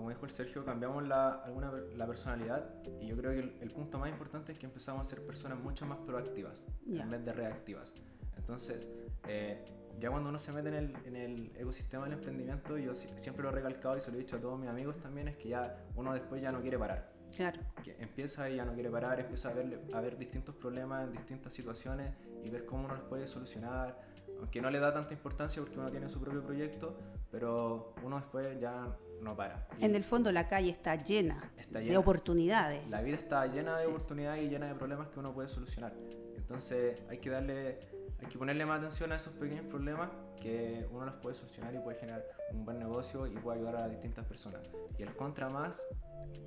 como 0.00 0.08
dijo 0.08 0.24
el 0.24 0.32
Sergio, 0.32 0.64
cambiamos 0.64 1.06
la, 1.06 1.28
alguna, 1.44 1.70
la 1.94 2.06
personalidad 2.06 2.74
y 3.02 3.08
yo 3.08 3.16
creo 3.18 3.32
que 3.32 3.62
el, 3.62 3.70
punto 3.70 3.98
más 3.98 4.08
importante 4.08 4.50
es 4.50 4.58
que 4.58 4.64
empezamos 4.64 5.06
a 5.06 5.10
ser 5.10 5.26
personas 5.26 5.58
mucho 5.58 5.84
más 5.84 5.98
proactivas 5.98 6.62
en 6.88 7.10
vez 7.10 7.22
de 7.22 7.34
reactivas. 7.34 7.92
Entonces, 8.38 8.88
eh, 9.28 9.62
ya 9.98 10.08
cuando 10.08 10.30
uno 10.30 10.38
se 10.38 10.52
mete 10.52 10.68
en 10.68 10.74
el, 10.74 10.96
en 11.04 11.16
el, 11.16 11.52
ecosistema 11.54 12.04
del 12.04 12.14
emprendimiento, 12.14 12.78
yo 12.78 12.94
siempre 12.94 13.42
lo 13.42 13.50
he 13.50 13.52
recalcado 13.52 13.98
y 13.98 14.00
se 14.00 14.10
lo 14.10 14.16
he 14.16 14.20
dicho 14.20 14.36
a 14.36 14.40
todos 14.40 14.58
mis 14.58 14.70
amigos 14.70 14.96
también, 15.00 15.28
es 15.28 15.36
que 15.36 15.50
ya 15.50 15.84
uno 15.94 16.14
después 16.14 16.40
ya 16.40 16.50
no 16.50 16.62
quiere 16.62 16.78
parar. 16.78 17.12
Claro. 17.36 17.60
Que 17.84 17.94
empieza 18.00 18.48
y 18.48 18.56
ya 18.56 18.64
no 18.64 18.72
quiere 18.72 18.88
parar, 18.88 19.20
empieza 19.20 19.50
a 19.50 19.52
ver, 19.52 19.82
a 19.92 20.00
ver 20.00 20.16
distintos 20.16 20.54
problemas 20.54 21.06
en 21.06 21.12
distintas 21.12 21.52
situaciones 21.52 22.14
y 22.42 22.48
ver 22.48 22.64
cómo 22.64 22.86
uno 22.86 22.94
los 22.94 23.04
puede 23.04 23.26
solucionar, 23.26 24.00
aunque 24.38 24.62
no 24.62 24.70
le 24.70 24.78
da 24.78 24.94
tanta 24.94 25.12
importancia 25.12 25.60
porque 25.60 25.78
uno 25.78 25.90
tiene 25.90 26.08
su 26.08 26.18
propio 26.18 26.42
proyecto, 26.42 26.96
pero 27.30 27.92
uno 28.02 28.16
después 28.16 28.58
ya 28.58 28.96
no 29.20 29.36
para. 29.36 29.66
en 29.80 29.94
el 29.94 30.04
fondo 30.04 30.32
la 30.32 30.48
calle 30.48 30.70
está 30.70 30.96
llena, 30.96 31.52
de 31.70 31.96
oportunidades. 31.96 32.88
La 32.88 33.02
vida 33.02 33.16
está 33.16 33.46
llena 33.46 33.78
de 33.78 33.86
oportunidades 33.86 34.44
y 34.44 34.48
llena 34.48 34.66
de 34.66 34.74
problemas 34.74 35.08
que 35.08 35.20
uno 35.20 35.32
puede 35.32 35.48
solucionar. 35.48 35.92
Entonces 36.36 37.00
hay 37.08 37.18
que 37.18 37.30
darle, 37.30 37.78
hay 38.20 38.26
que 38.28 38.38
ponerle 38.38 38.66
más 38.66 38.78
atención 38.78 39.12
a 39.12 39.16
esos 39.16 39.32
pequeños 39.34 39.64
problemas 39.66 40.10
que 40.40 40.86
uno 40.90 41.04
los 41.04 41.14
puede 41.16 41.34
solucionar 41.34 41.74
y 41.74 41.78
puede 41.78 41.98
generar 41.98 42.24
un 42.52 42.64
buen 42.64 42.78
negocio 42.78 43.26
y 43.26 43.36
puede 43.36 43.58
ayudar 43.58 43.76
a 43.76 43.88
distintas 43.88 44.26
personas. 44.26 44.68
Y 44.98 45.02
el 45.02 45.14
contra 45.14 45.48
más, 45.48 45.86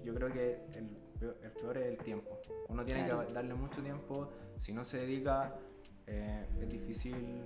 yo 0.04 0.14
creo 0.14 0.32
que 0.32 0.60
el, 0.74 0.90
peor, 1.60 1.78
es 1.78 1.86
el 1.86 1.98
tiempo. 1.98 2.42
Uno 2.68 2.84
tiene 2.84 3.06
que 3.06 3.34
darle 3.34 3.54
mucho 3.54 3.82
tiempo, 3.82 4.30
si 4.58 4.74
no 4.74 4.84
se 4.84 4.98
dedica, 4.98 5.56
eh, 6.08 6.46
es 6.60 6.70
difícil 6.70 7.44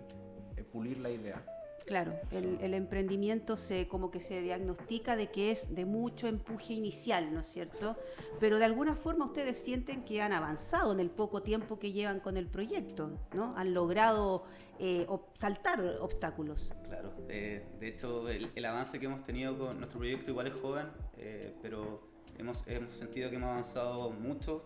eh, 0.56 0.64
pulir 0.64 0.98
la 0.98 1.10
idea. 1.10 1.44
Claro, 1.88 2.20
el, 2.32 2.74
emprendimiento 2.74 3.56
se 3.56 3.88
como 3.88 4.12
que 4.12 4.20
se 4.20 4.42
diagnostica 4.42 5.16
de 5.16 5.32
que 5.32 5.52
es 5.52 5.74
de 5.74 5.86
mucho 5.86 6.28
empuje 6.28 6.74
inicial, 6.74 7.34
¿no 7.34 7.40
es 7.40 7.48
cierto? 7.48 7.96
Pero 8.42 8.60
de 8.60 8.66
alguna 8.66 8.98
forma 8.98 9.24
ustedes 9.24 9.58
sienten 9.58 10.04
que 10.04 10.22
han 10.22 10.34
avanzado 10.34 10.92
en 10.92 11.00
el 11.00 11.10
poco 11.10 11.44
tiempo 11.44 11.80
que 11.80 11.94
llevan 11.94 12.20
con 12.20 12.36
el 12.36 12.48
proyecto, 12.48 13.18
¿no? 13.34 13.56
Han 13.56 13.74
logrado 13.74 14.44
eh, 14.80 15.08
saltar 15.34 15.80
obstáculos. 16.02 16.74
Claro, 16.90 17.14
de 17.26 17.64
hecho 17.82 18.28
el, 18.28 18.66
avance 18.66 19.00
que 19.00 19.06
hemos 19.06 19.24
tenido 19.24 19.58
con 19.58 19.78
nuestro 19.78 20.00
proyecto 20.00 20.32
igual 20.32 20.48
es 20.48 20.56
joven, 20.56 20.88
eh, 21.18 21.56
pero 21.62 22.02
hemos, 22.38 22.66
hemos 22.68 22.98
sentido 22.98 23.30
que 23.30 23.38
hemos 23.38 23.50
avanzado 23.50 24.12
mucho, 24.12 24.66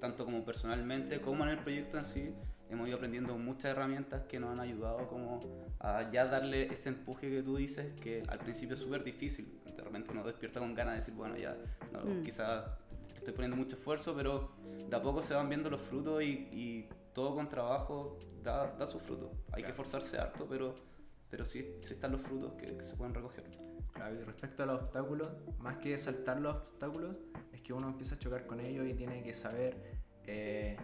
tanto 0.00 0.24
como 0.24 0.42
personalmente 0.46 1.20
como 1.20 1.44
en 1.44 1.50
el 1.50 1.58
proyecto 1.58 1.98
en 1.98 2.06
sí 2.06 2.34
hemos 2.70 2.86
ido 2.86 2.96
aprendiendo 2.96 3.36
muchas 3.38 3.72
herramientas 3.72 4.22
que 4.28 4.38
nos 4.38 4.50
han 4.50 4.60
ayudado 4.60 5.08
como 5.08 5.40
a 5.80 6.10
ya 6.10 6.26
darle 6.26 6.72
ese 6.72 6.90
empuje 6.90 7.30
que 7.30 7.42
tú 7.42 7.56
dices, 7.56 7.92
que 8.00 8.22
al 8.28 8.38
principio 8.38 8.74
es 8.74 8.80
súper 8.80 9.04
difícil. 9.04 9.60
De 9.64 9.82
repente 9.82 10.10
uno 10.10 10.22
despierta 10.24 10.60
con 10.60 10.74
ganas 10.74 10.94
de 10.94 11.00
decir, 11.00 11.14
bueno, 11.14 11.36
ya 11.36 11.56
mm. 11.92 12.22
quizás 12.22 12.64
estoy 13.14 13.32
poniendo 13.32 13.56
mucho 13.56 13.76
esfuerzo, 13.76 14.14
pero 14.14 14.52
de 14.88 14.94
a 14.94 15.02
poco 15.02 15.22
se 15.22 15.34
van 15.34 15.48
viendo 15.48 15.70
los 15.70 15.80
frutos 15.80 16.22
y, 16.22 16.88
todo 17.14 17.34
con 17.34 17.48
trabajo 17.48 18.16
da, 18.44 18.76
da 18.78 18.86
su 18.86 19.00
fruto. 19.00 19.32
Hay 19.50 19.64
que 19.64 19.70
esforzarse 19.70 20.18
harto, 20.18 20.46
pero, 20.48 20.76
pero 21.28 21.44
sí, 21.44 21.78
sí 21.82 21.94
están 21.94 22.12
los 22.12 22.20
frutos 22.20 22.52
que, 22.52 22.84
se 22.84 22.94
pueden 22.94 23.12
recoger. 23.12 23.44
Claro, 23.92 24.14
y 24.14 24.22
respecto 24.22 24.62
a 24.62 24.66
los 24.66 24.82
obstáculos, 24.82 25.28
más 25.58 25.78
que 25.78 25.98
saltar 25.98 26.40
los 26.40 26.54
obstáculos, 26.54 27.16
es 27.52 27.60
que 27.60 27.72
uno 27.72 27.88
empieza 27.88 28.14
a 28.14 28.18
chocar 28.20 28.46
con 28.46 28.60
ellos 28.60 28.86
y 28.86 28.94
tiene 28.94 29.24
que 29.24 29.34
saber... 29.34 29.98
Eh, 30.26 30.76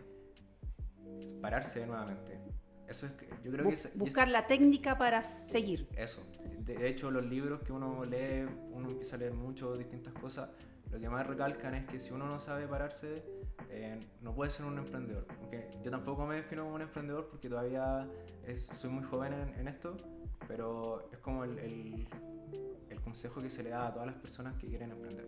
pararse 1.40 1.86
nuevamente. 1.86 2.40
Eso 2.88 3.06
es 3.06 3.12
que, 3.12 3.28
yo 3.42 3.50
creo 3.50 3.68
que 3.68 3.76
buscar 3.94 4.28
la 4.28 4.46
técnica 4.46 4.98
para 4.98 5.22
seguir. 5.22 5.88
Eso. 5.96 6.22
De 6.60 6.88
hecho, 6.88 7.10
los 7.10 7.24
libros 7.24 7.62
que 7.62 7.72
uno 7.72 8.04
lee, 8.04 8.46
uno 8.72 8.90
empieza 8.90 9.16
a 9.16 9.18
leer 9.18 9.34
mucho, 9.34 9.76
distintas 9.76 10.12
cosas. 10.14 10.50
Lo 10.90 11.00
que 11.00 11.08
más 11.08 11.26
recalcan 11.26 11.74
es 11.74 11.86
que 11.86 11.98
si 11.98 12.12
uno 12.12 12.26
no 12.26 12.38
sabe 12.38 12.68
pararse, 12.68 13.24
eh, 13.70 13.98
no 14.20 14.34
puede 14.34 14.50
ser 14.50 14.66
un 14.66 14.78
emprendedor. 14.78 15.26
Aunque 15.40 15.70
yo 15.82 15.90
tampoco 15.90 16.26
me 16.26 16.36
defino 16.36 16.62
como 16.62 16.76
un 16.76 16.82
emprendedor 16.82 17.28
porque 17.28 17.48
todavía 17.48 18.08
soy 18.78 18.90
muy 18.90 19.02
joven 19.02 19.32
en, 19.58 19.66
esto, 19.66 19.96
pero 20.46 21.08
es 21.10 21.18
como 21.18 21.44
el, 21.44 21.58
el, 21.58 22.06
el, 22.90 23.00
consejo 23.00 23.40
que 23.40 23.50
se 23.50 23.62
le 23.62 23.70
da 23.70 23.88
a 23.88 23.92
todas 23.92 24.06
las 24.06 24.16
personas 24.16 24.54
que 24.56 24.68
quieren 24.68 24.92
emprender. 24.92 25.26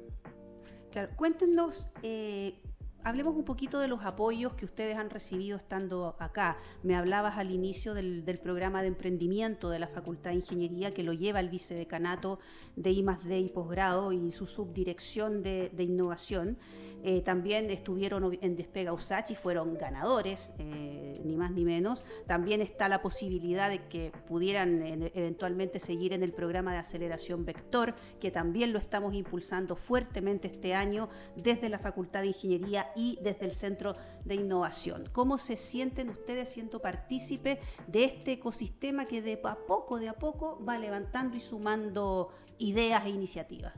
Claro, 0.92 1.10
cuéntenos 1.16 1.88
eh, 2.02 2.60
hablemos 3.06 3.36
un 3.36 3.44
poquito 3.44 3.78
de 3.78 3.86
los 3.86 4.04
apoyos 4.04 4.54
que 4.54 4.64
ustedes 4.64 4.96
han 4.96 5.10
recibido 5.10 5.56
estando 5.56 6.16
acá. 6.18 6.58
Me 6.82 6.96
hablabas 6.96 7.38
al 7.38 7.52
inicio 7.52 7.94
del, 7.94 8.24
programa 8.42 8.82
de 8.82 8.88
emprendimiento 8.88 9.70
de 9.70 9.78
la 9.78 9.86
Facultad 9.86 10.30
de 10.30 10.36
Ingeniería 10.38 10.92
que 10.92 11.04
lo 11.04 11.12
lleva 11.12 11.38
el 11.38 11.48
vicedecanato 11.48 12.40
de 12.74 12.90
I+D 12.90 13.38
y 13.38 13.48
posgrado 13.50 14.10
y 14.10 14.32
su 14.32 14.44
subdirección 14.44 15.44
de, 15.44 15.70
innovación. 15.78 16.58
Eh, 17.02 17.22
también 17.22 17.70
estuvieron 17.70 18.36
en 18.40 18.56
Despega 18.56 18.92
USACH 18.92 19.32
y 19.32 19.34
fueron 19.34 19.74
ganadores, 19.74 20.52
eh, 20.58 21.20
ni 21.24 21.36
más 21.36 21.52
ni 21.52 21.64
menos. 21.64 22.04
También 22.26 22.60
está 22.60 22.88
la 22.88 23.00
posibilidad 23.00 23.70
de 23.70 23.86
que 23.86 24.12
pudieran 24.26 24.82
eventualmente 25.14 25.78
seguir 25.78 26.12
en 26.12 26.22
el 26.22 26.32
programa 26.32 26.72
de 26.72 26.78
aceleración 26.78 27.44
Vector, 27.44 27.94
que 28.20 28.30
también 28.30 28.72
lo 28.72 28.78
estamos 28.78 29.14
impulsando 29.14 29.76
fuertemente 29.76 30.48
este 30.48 30.74
año 30.74 31.08
desde 31.36 31.68
la 31.68 31.78
Facultad 31.78 32.22
de 32.22 32.28
Ingeniería 32.28 32.90
y 32.96 33.18
desde 33.22 33.46
el 33.46 33.52
Centro 33.52 33.94
de 34.24 34.34
Innovación. 34.34 35.08
¿Cómo 35.12 35.38
se 35.38 35.56
sienten 35.56 36.10
ustedes 36.10 36.48
siendo 36.48 36.80
partícipes 36.80 37.58
de 37.86 38.04
este 38.04 38.32
ecosistema 38.32 39.04
que 39.04 39.22
de 39.22 39.40
a 39.44 39.56
poco, 39.66 39.98
de 39.98 40.08
a 40.08 40.14
poco 40.14 40.62
va 40.64 40.78
levantando 40.78 41.36
y 41.36 41.40
sumando 41.40 42.30
ideas 42.58 43.04
e 43.06 43.10
iniciativas? 43.10 43.74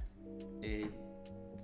Eh, 0.62 0.90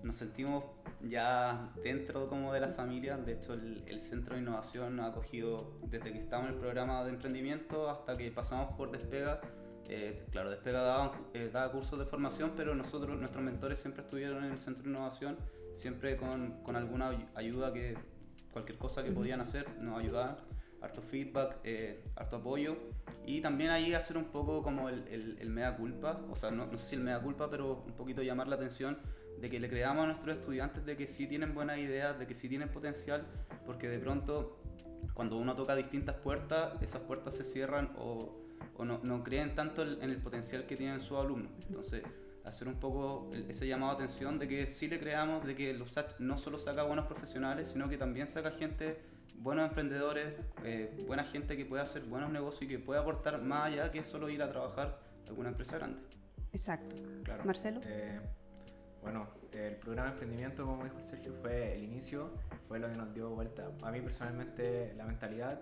nos 0.04 0.16
sentimos 0.16 0.64
ya 1.02 1.72
dentro 1.82 2.26
como 2.26 2.52
de 2.52 2.60
la 2.60 2.68
familia, 2.68 3.16
de 3.16 3.32
hecho 3.32 3.54
el, 3.54 4.00
Centro 4.00 4.34
de 4.34 4.42
Innovación 4.42 4.96
nos 4.96 5.06
ha 5.06 5.08
acogido 5.08 5.72
desde 5.82 6.12
que 6.12 6.18
estamos 6.18 6.48
en 6.48 6.54
el 6.54 6.60
programa 6.60 7.02
de 7.04 7.10
emprendimiento 7.10 7.88
hasta 7.88 8.16
que 8.16 8.30
pasamos 8.30 8.74
por 8.76 8.90
Despega, 8.90 9.40
Eh, 9.86 10.24
claro, 10.30 10.50
Despega 10.50 10.80
daba, 10.80 11.12
eh, 11.34 11.50
daba, 11.52 11.70
cursos 11.70 11.98
de 11.98 12.06
formación, 12.06 12.52
pero 12.56 12.74
nosotros, 12.74 13.18
nuestros 13.18 13.44
mentores 13.44 13.78
siempre 13.78 14.02
estuvieron 14.02 14.42
en 14.44 14.52
el 14.52 14.58
centro 14.58 14.84
de 14.84 14.90
innovación, 14.90 15.36
siempre 15.74 16.16
con, 16.16 16.62
con 16.62 16.74
alguna 16.76 17.10
ayuda 17.34 17.70
que 17.70 17.94
cualquier 18.50 18.78
cosa 18.78 19.04
que 19.04 19.10
podían 19.10 19.40
hacer 19.42 19.66
nos 19.80 19.98
ayudaban. 19.98 20.36
Harto 20.80 21.02
feedback, 21.02 21.58
eh, 21.64 22.02
harto 22.16 22.36
apoyo. 22.36 22.76
Y 23.26 23.42
también 23.42 23.70
ahí 23.70 23.92
hacer 23.92 24.16
un 24.16 24.26
poco 24.26 24.62
como 24.62 24.88
el, 24.88 25.06
el, 25.08 25.38
el 25.38 25.50
mea 25.50 25.76
culpa, 25.76 26.20
o 26.30 26.36
sea, 26.36 26.50
no, 26.50 26.66
no, 26.66 26.76
sé 26.78 26.86
si 26.86 26.96
el 26.96 27.02
mea 27.02 27.20
culpa, 27.20 27.50
pero 27.50 27.84
un 27.86 27.92
poquito 27.92 28.22
llamar 28.22 28.48
la 28.48 28.56
atención 28.56 28.98
de 29.40 29.50
que 29.50 29.60
le 29.60 29.68
creamos 29.68 30.04
a 30.04 30.06
nuestros 30.06 30.36
estudiantes 30.36 30.84
de 30.84 30.96
que 30.96 31.06
sí 31.06 31.26
tienen 31.26 31.54
buenas 31.54 31.78
ideas, 31.78 32.18
de 32.18 32.26
que 32.26 32.34
sí 32.34 32.48
tienen 32.48 32.68
potencial, 32.68 33.26
porque 33.66 33.88
de 33.88 33.98
pronto 33.98 34.58
cuando 35.12 35.36
uno 35.36 35.54
toca 35.54 35.76
distintas 35.76 36.16
puertas, 36.16 36.80
esas 36.82 37.02
puertas 37.02 37.34
se 37.36 37.44
cierran 37.44 37.92
o, 37.96 38.36
o 38.76 38.84
no, 38.84 39.00
no, 39.02 39.22
creen 39.22 39.54
tanto 39.54 39.82
en 39.82 40.10
el 40.10 40.18
potencial 40.18 40.66
que 40.66 40.76
tienen 40.76 41.00
sus 41.00 41.18
alumnos. 41.18 41.52
Entonces, 41.66 42.02
hacer 42.44 42.68
un 42.68 42.74
poco 42.74 43.30
ese 43.48 43.66
llamado 43.66 43.96
de 43.96 44.04
atención 44.04 44.38
de 44.38 44.48
que 44.48 44.66
sí 44.66 44.88
le 44.88 44.98
creamos, 44.98 45.44
de 45.46 45.54
que 45.54 45.72
los 45.72 45.90
USACH 45.90 46.18
no 46.18 46.36
solo 46.36 46.58
saca 46.58 46.82
buenos 46.82 47.06
profesionales, 47.06 47.68
sino 47.68 47.88
que 47.88 47.96
también 47.96 48.26
saca 48.26 48.50
gente 48.50 48.98
buenos 49.36 49.68
emprendedores, 49.68 50.34
eh, 50.64 51.04
buena 51.06 51.24
gente 51.24 51.56
que 51.56 51.64
pueda 51.64 51.82
hacer 51.82 52.02
buenos 52.04 52.30
negocios 52.30 52.62
y 52.62 52.68
que 52.68 52.78
pueda 52.78 53.00
aportar 53.00 53.40
más 53.40 53.66
allá 53.66 53.90
que 53.90 54.02
solo 54.02 54.28
ir 54.28 54.42
a 54.42 54.48
trabajar 54.48 55.00
a 55.24 55.28
alguna 55.28 55.50
empresa 55.50 55.78
grande. 55.78 56.00
Exacto. 56.52 56.96
Claro. 57.24 57.44
Marcelo. 57.44 57.80
Eh, 57.84 58.20
bueno, 59.04 59.28
el 59.52 59.76
programa 59.76 60.08
de 60.08 60.12
emprendimiento, 60.14 60.64
como 60.64 60.82
dijo 60.82 60.98
Sergio, 61.02 61.34
fue 61.42 61.74
el 61.74 61.84
inicio, 61.84 62.30
fue 62.66 62.78
lo 62.78 62.88
que 62.88 62.96
nos 62.96 63.12
dio 63.12 63.28
vuelta. 63.28 63.70
A 63.82 63.92
mí 63.92 64.00
personalmente 64.00 64.94
la 64.96 65.04
mentalidad 65.04 65.60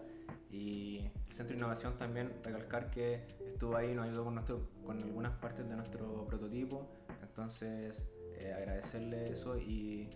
y 0.49 1.11
el 1.26 1.32
Centro 1.32 1.54
de 1.54 1.58
Innovación 1.58 1.99
también, 1.99 2.32
recalcar 2.44 2.88
que 2.90 3.26
estuvo 3.52 3.76
ahí, 3.76 3.94
nos 3.94 4.06
ayudó 4.06 4.25
con, 4.25 4.34
nuestro, 4.37 4.68
con 4.87 5.02
algunas 5.02 5.32
partes 5.32 5.68
de 5.68 5.75
nuestro 5.75 6.25
prototipo, 6.25 6.88
entonces 7.20 8.06
eh, 8.37 8.54
agradecerle 8.56 9.30
eso 9.30 9.58
y 9.58 10.08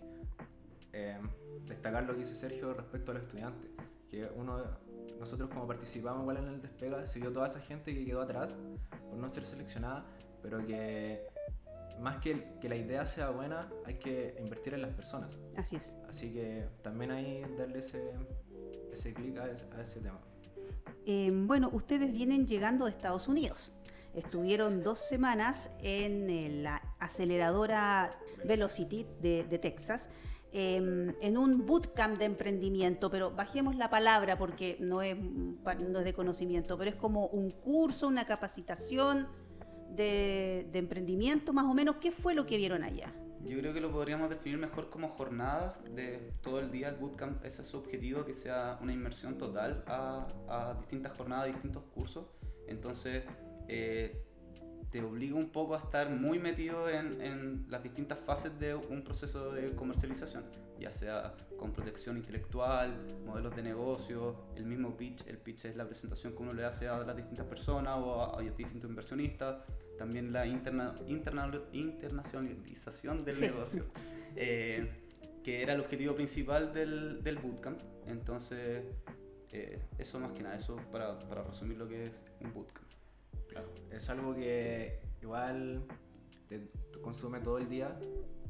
eh, 0.93 1.19
destacar 1.65 2.03
lo 2.05 2.13
que 2.13 2.19
dice 2.19 2.33
Sergio 2.33 2.73
respecto 2.73 3.11
a 3.11 3.15
los 3.15 3.23
estudiantes, 3.23 3.69
que 4.09 4.31
uno, 4.35 4.63
nosotros 5.19 5.49
como 5.49 5.67
participamos 5.67 6.21
igual 6.21 6.37
en 6.37 6.47
el 6.47 6.61
despega, 6.61 7.05
se 7.05 7.19
vio 7.19 7.33
toda 7.33 7.47
esa 7.47 7.59
gente 7.59 7.93
que 7.93 8.05
quedó 8.05 8.21
atrás 8.21 8.57
por 9.09 9.17
no 9.17 9.29
ser 9.29 9.43
seleccionada, 9.43 10.05
pero 10.41 10.65
que 10.65 11.27
más 11.99 12.17
que, 12.19 12.57
que 12.59 12.69
la 12.69 12.75
idea 12.75 13.05
sea 13.05 13.29
buena, 13.29 13.69
hay 13.85 13.95
que 13.95 14.35
invertir 14.39 14.73
en 14.73 14.81
las 14.81 14.93
personas. 14.93 15.37
Así 15.55 15.75
es. 15.75 15.95
Así 16.07 16.31
que 16.31 16.67
también 16.81 17.11
ahí 17.11 17.43
darle 17.57 17.79
ese, 17.79 18.11
ese 18.91 19.13
clic 19.13 19.37
a, 19.37 19.47
ese 19.81 19.99
tema. 19.99 20.19
Eh, 21.05 21.31
bueno, 21.33 21.69
ustedes 21.71 22.11
vienen 22.11 22.47
llegando 22.47 22.85
de 22.85 22.91
Estados 22.91 23.27
Unidos. 23.27 23.71
Estuvieron 24.13 24.81
dos 24.81 24.99
semanas 24.99 25.71
en 25.79 26.63
la 26.63 26.81
aceleradora 26.99 28.17
Velocity 28.45 29.05
de, 29.21 29.43
de 29.43 29.59
Texas 29.59 30.09
Em, 30.53 31.13
en 31.21 31.37
un 31.37 31.65
bootcamp 31.65 32.17
de 32.17 32.25
emprendimiento, 32.25 33.11
pero 33.11 33.31
bajemos 33.31 33.75
la 33.75 33.89
palabra 33.89 34.37
porque 34.37 34.77
no 34.79 35.01
es, 35.01 35.17
no 35.19 35.99
es 35.99 36.05
de 36.05 36.13
conocimiento, 36.13 36.77
pero 36.77 36.89
es 36.89 36.95
como 36.95 37.27
un 37.27 37.51
curso, 37.51 38.07
una 38.07 38.25
capacitación 38.25 39.27
de, 39.95 40.69
emprendimiento 40.73 41.53
más 41.53 41.65
o 41.65 41.73
menos. 41.73 41.97
¿Qué 41.97 42.11
fue 42.11 42.33
lo 42.33 42.45
que 42.45 42.57
vieron 42.57 42.83
allá? 42.83 43.13
Yo 43.43 43.57
creo 43.59 43.73
que 43.73 43.79
lo 43.79 43.91
podríamos 43.91 44.29
definir 44.29 44.57
mejor 44.57 44.89
como 44.89 45.09
jornadas 45.09 45.83
de 45.95 46.33
todo 46.41 46.59
el 46.59 46.71
día. 46.71 46.89
El 46.89 46.95
bootcamp, 46.95 47.43
ese 47.45 47.61
es 47.61 47.67
su 47.67 47.77
objetivo, 47.77 48.25
que 48.25 48.33
sea 48.33 48.77
una 48.81 48.91
inmersión 48.91 49.37
total 49.37 49.83
a, 49.87 50.27
a 50.47 50.73
distintas 50.79 51.15
jornadas, 51.17 51.47
distintos 51.47 51.83
cursos. 51.93 52.25
Entonces, 52.67 53.23
eh, 53.67 54.26
te 54.91 55.03
obliga 55.03 55.35
un 55.35 55.49
poco 55.49 55.75
a 55.75 55.79
estar 55.79 56.09
muy 56.09 56.39
metido 56.39 56.89
en, 56.89 57.21
en, 57.21 57.65
las 57.69 57.83
distintas 57.83 58.19
fases 58.19 58.57
de 58.59 58.73
un 58.73 59.03
proceso 59.03 59.51
de 59.51 59.75
comercialización, 59.75 60.45
ya 60.79 60.91
sea 60.91 61.35
con 61.57 61.73
protección 61.73 62.17
intelectual, 62.17 63.05
modelos 63.25 63.55
de 63.55 63.63
negocio, 63.63 64.45
el 64.55 64.65
mismo 64.65 64.95
pitch, 64.95 65.27
el 65.27 65.37
pitch 65.37 65.65
es 65.65 65.75
la 65.75 65.85
presentación 65.85 66.33
que 66.33 66.41
uno 66.41 66.53
le 66.53 66.63
hace 66.63 66.87
a 66.87 66.99
las 66.99 67.15
distintas 67.15 67.45
personas 67.47 67.97
o 67.97 68.37
a, 68.37 68.41
distintos 68.41 68.89
inversionistas, 68.89 69.57
también 69.97 70.31
la 70.31 70.45
interna, 70.45 70.95
internacionalización 71.05 73.25
del 73.25 73.41
negocio, 73.41 73.85
eh, 74.35 74.89
que 75.43 75.63
era 75.63 75.73
el 75.73 75.81
objetivo 75.81 76.15
principal 76.15 76.73
del, 76.73 77.21
del 77.23 77.37
bootcamp, 77.39 77.81
entonces 78.07 78.85
eh, 79.51 79.81
eso 79.97 80.19
más 80.19 80.31
que 80.31 80.43
nada, 80.43 80.55
eso 80.55 80.77
para, 80.91 81.19
para 81.19 81.43
resumir 81.43 81.77
lo 81.77 81.87
que 81.87 82.05
es 82.05 82.23
un 82.39 82.53
bootcamp. 82.53 82.87
Es 83.91 84.09
algo 84.09 84.33
que 84.33 84.99
igual 85.21 85.85
te 86.47 86.69
consume 87.01 87.39
todo 87.39 87.57
el 87.57 87.69
día, 87.69 87.97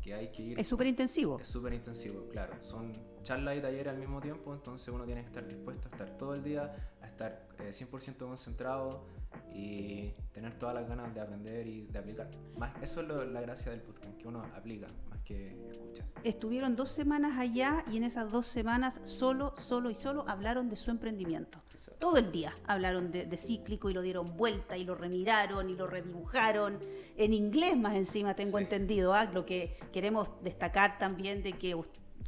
que 0.01 0.13
hay 0.13 0.31
que 0.31 0.41
ir... 0.41 0.59
Es 0.59 0.67
súper 0.67 0.87
intensivo. 0.87 1.39
Es 1.39 1.47
súper 1.47 1.73
intensivo, 1.73 2.27
claro. 2.29 2.53
Son 2.61 2.93
charlas 3.23 3.57
y 3.57 3.61
talleres 3.61 3.87
al 3.87 3.99
mismo 3.99 4.21
tiempo, 4.21 4.53
entonces 4.53 4.87
uno 4.89 5.05
tiene 5.05 5.21
que 5.21 5.27
estar 5.27 5.47
dispuesto 5.47 5.87
a 5.89 5.91
estar 5.91 6.17
todo 6.17 6.33
el 6.33 6.43
día, 6.43 6.73
estar 7.17 7.47
100% 7.57 8.09
eh, 8.09 8.15
concentrado 8.17 9.05
y 9.53 10.13
tener 10.33 10.57
todas 10.59 10.75
las 10.75 10.87
ganas 10.87 11.13
de 11.13 11.19
aprender 11.19 11.67
y 11.67 11.87
de 11.87 11.99
aplicar. 11.99 12.29
Más, 12.57 12.71
eso 12.81 13.01
es 13.01 13.29
la 13.29 13.41
gracia 13.41 13.71
del 13.71 13.81
podcast, 13.81 14.15
que 14.17 14.27
uno 14.27 14.43
aplica 14.55 14.87
más 15.09 15.19
que 15.23 15.57
escucha. 15.71 16.03
Estuvieron 16.23 16.75
dos 16.75 16.91
semanas 16.91 17.37
allá 17.37 17.83
y 17.91 17.97
en 17.97 18.03
esas 18.03 18.31
dos 18.31 18.45
semanas 18.45 19.01
solo, 19.03 19.53
solo 19.57 19.89
y 19.89 19.95
solo 19.95 20.25
hablaron 20.27 20.69
de 20.69 20.75
su 20.75 20.91
emprendimiento. 20.91 21.61
Todo 21.99 22.17
el 22.17 22.31
día 22.31 22.53
hablaron 22.65 23.11
de, 23.11 23.37
cíclico 23.37 23.89
y 23.89 23.93
lo 23.93 24.01
dieron 24.01 24.35
vuelta 24.37 24.77
y 24.77 24.83
lo 24.83 24.95
remiraron 24.95 25.69
y 25.69 25.75
lo 25.75 25.87
redibujaron. 25.87 26.79
En 27.17 27.33
inglés 27.33 27.77
más 27.77 27.95
encima 27.95 28.35
tengo 28.35 28.59
entendido, 28.59 29.13
¿ah? 29.13 29.25
lo 29.25 29.45
que 29.45 29.75
queremos 29.91 30.29
destacar 30.43 30.97
también 30.97 31.43
de 31.43 31.53
que 31.53 31.75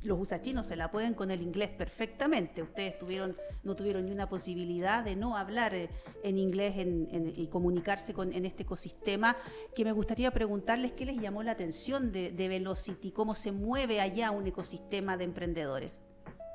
los 0.04 0.20
usachinos 0.20 0.68
se 0.68 0.76
la 0.76 0.92
pueden 0.92 1.14
con 1.14 1.32
el 1.32 1.42
inglés 1.42 1.70
perfectamente. 1.70 2.62
Ustedes 2.62 2.98
tuvieron, 2.98 3.36
no 3.64 3.76
tuvieron 3.76 4.06
ni 4.06 4.12
una 4.12 4.30
posibilidad 4.30 5.04
de 5.04 5.16
no 5.16 5.38
hablar 5.38 5.74
eh, 5.76 5.90
en 6.24 6.38
inglés 6.38 6.76
y 6.78 7.48
comunicarse 7.48 8.14
con, 8.14 8.34
en 8.34 8.46
este 8.46 8.64
ecosistema. 8.64 9.38
Que 9.76 9.84
me 9.84 9.92
gustaría 9.92 10.32
preguntarles 10.32 10.94
qué 10.94 11.06
les 11.06 11.18
llamó 11.18 11.44
la 11.44 11.52
atención 11.52 12.12
de, 12.12 12.32
de 12.32 12.48
Velocity, 12.48 13.12
cómo 13.12 13.36
se 13.36 13.52
mueve 13.52 14.02
allá 14.02 14.32
un 14.32 14.48
ecosistema 14.48 15.18
de 15.18 15.24
emprendedores. 15.26 15.92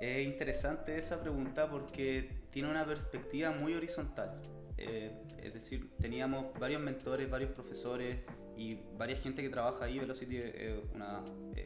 Es 0.00 0.26
interesante 0.26 0.98
esa 0.98 1.20
pregunta 1.20 1.70
porque 1.70 2.44
tiene 2.50 2.70
una 2.70 2.84
perspectiva 2.84 3.52
muy 3.52 3.74
horizontal. 3.74 4.40
Eh, 4.76 5.12
es 5.42 5.54
decir, 5.54 5.90
teníamos 6.00 6.58
varios 6.58 6.80
mentores, 6.82 7.30
varios 7.30 7.52
profesores 7.52 8.18
y 8.56 8.78
varias 8.96 9.20
gente 9.20 9.42
que 9.42 9.48
trabaja 9.48 9.84
ahí. 9.84 9.98
Velocity 9.98 10.36
es 10.36 10.74
una, 10.94 11.22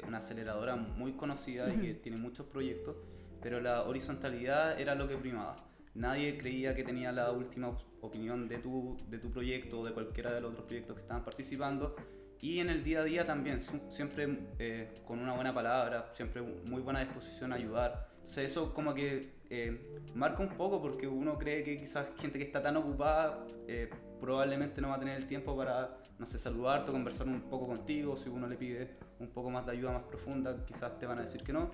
una 0.07 0.18
aceleradora 0.18 0.77
muy 0.77 1.12
conocida 1.12 1.72
y 1.72 1.79
que 1.79 1.94
tiene 1.94 2.18
muchos 2.18 2.46
proyectos, 2.46 2.96
pero 3.42 3.61
la 3.61 3.85
horizontalidad 3.85 4.81
era 4.81 4.94
lo 4.94 5.09
que 5.09 5.16
primaba. 5.16 5.57
Nadie 5.94 6.38
creía 6.38 6.74
que 6.74 6.85
tenía 6.85 7.11
la 7.12 7.33
última 7.33 7.77
opinión 8.01 8.48
de 8.48 8.59
tu, 8.59 8.96
de 9.09 9.18
tu 9.18 9.31
proyecto 9.31 9.81
o 9.81 9.85
de 9.85 9.92
cualquiera 9.92 10.33
de 10.33 10.40
los 10.40 10.53
otros 10.53 10.66
proyectos 10.66 10.96
que 10.96 11.03
estaban 11.03 11.24
participando. 11.24 11.96
Y 12.40 12.61
en 12.61 12.70
el 12.70 12.85
día 12.85 13.01
a 13.01 13.05
día 13.05 13.24
también, 13.24 13.59
siempre 13.88 14.46
eh, 14.59 14.94
con 15.05 15.18
una 15.18 15.35
buena 15.35 15.53
palabra, 15.53 16.11
siempre 16.12 16.40
muy 16.40 16.81
buena 16.83 17.01
disposición 17.01 17.53
a 17.53 17.57
ayudar. 17.57 18.09
Entonces 18.18 18.51
eso 18.51 18.72
como 18.72 18.94
que 18.94 19.33
eh, 19.51 19.98
marca 20.14 20.42
un 20.42 20.51
poco 20.51 20.81
porque 20.81 21.09
uno 21.09 21.38
cree 21.38 21.64
que 21.64 21.77
quizás 21.77 22.07
gente 22.18 22.38
que 22.38 22.44
está 22.44 22.62
tan 22.62 22.77
ocupada 22.77 23.46
eh, 23.66 23.90
probablemente 24.20 24.81
no 24.81 24.88
va 24.88 24.96
a 24.96 24.98
tener 24.98 25.16
el 25.16 25.26
tiempo 25.26 25.57
para, 25.57 25.98
no 26.18 26.26
sé, 26.26 26.38
saludarte 26.38 26.90
o 26.90 26.92
conversar 26.92 27.26
un 27.26 27.42
poco 27.42 27.66
contigo. 27.66 28.16
Si 28.16 28.28
uno 28.28 28.46
le 28.46 28.57
pide 28.57 28.96
un 29.18 29.28
poco 29.28 29.50
más 29.50 29.66
de 29.66 29.72
ayuda 29.72 29.92
más 29.92 30.02
profunda, 30.04 30.64
quizás 30.64 30.98
te 30.98 31.07
van 31.07 31.18
a 31.18 31.22
decir 31.22 31.42
que 31.42 31.52
no. 31.52 31.70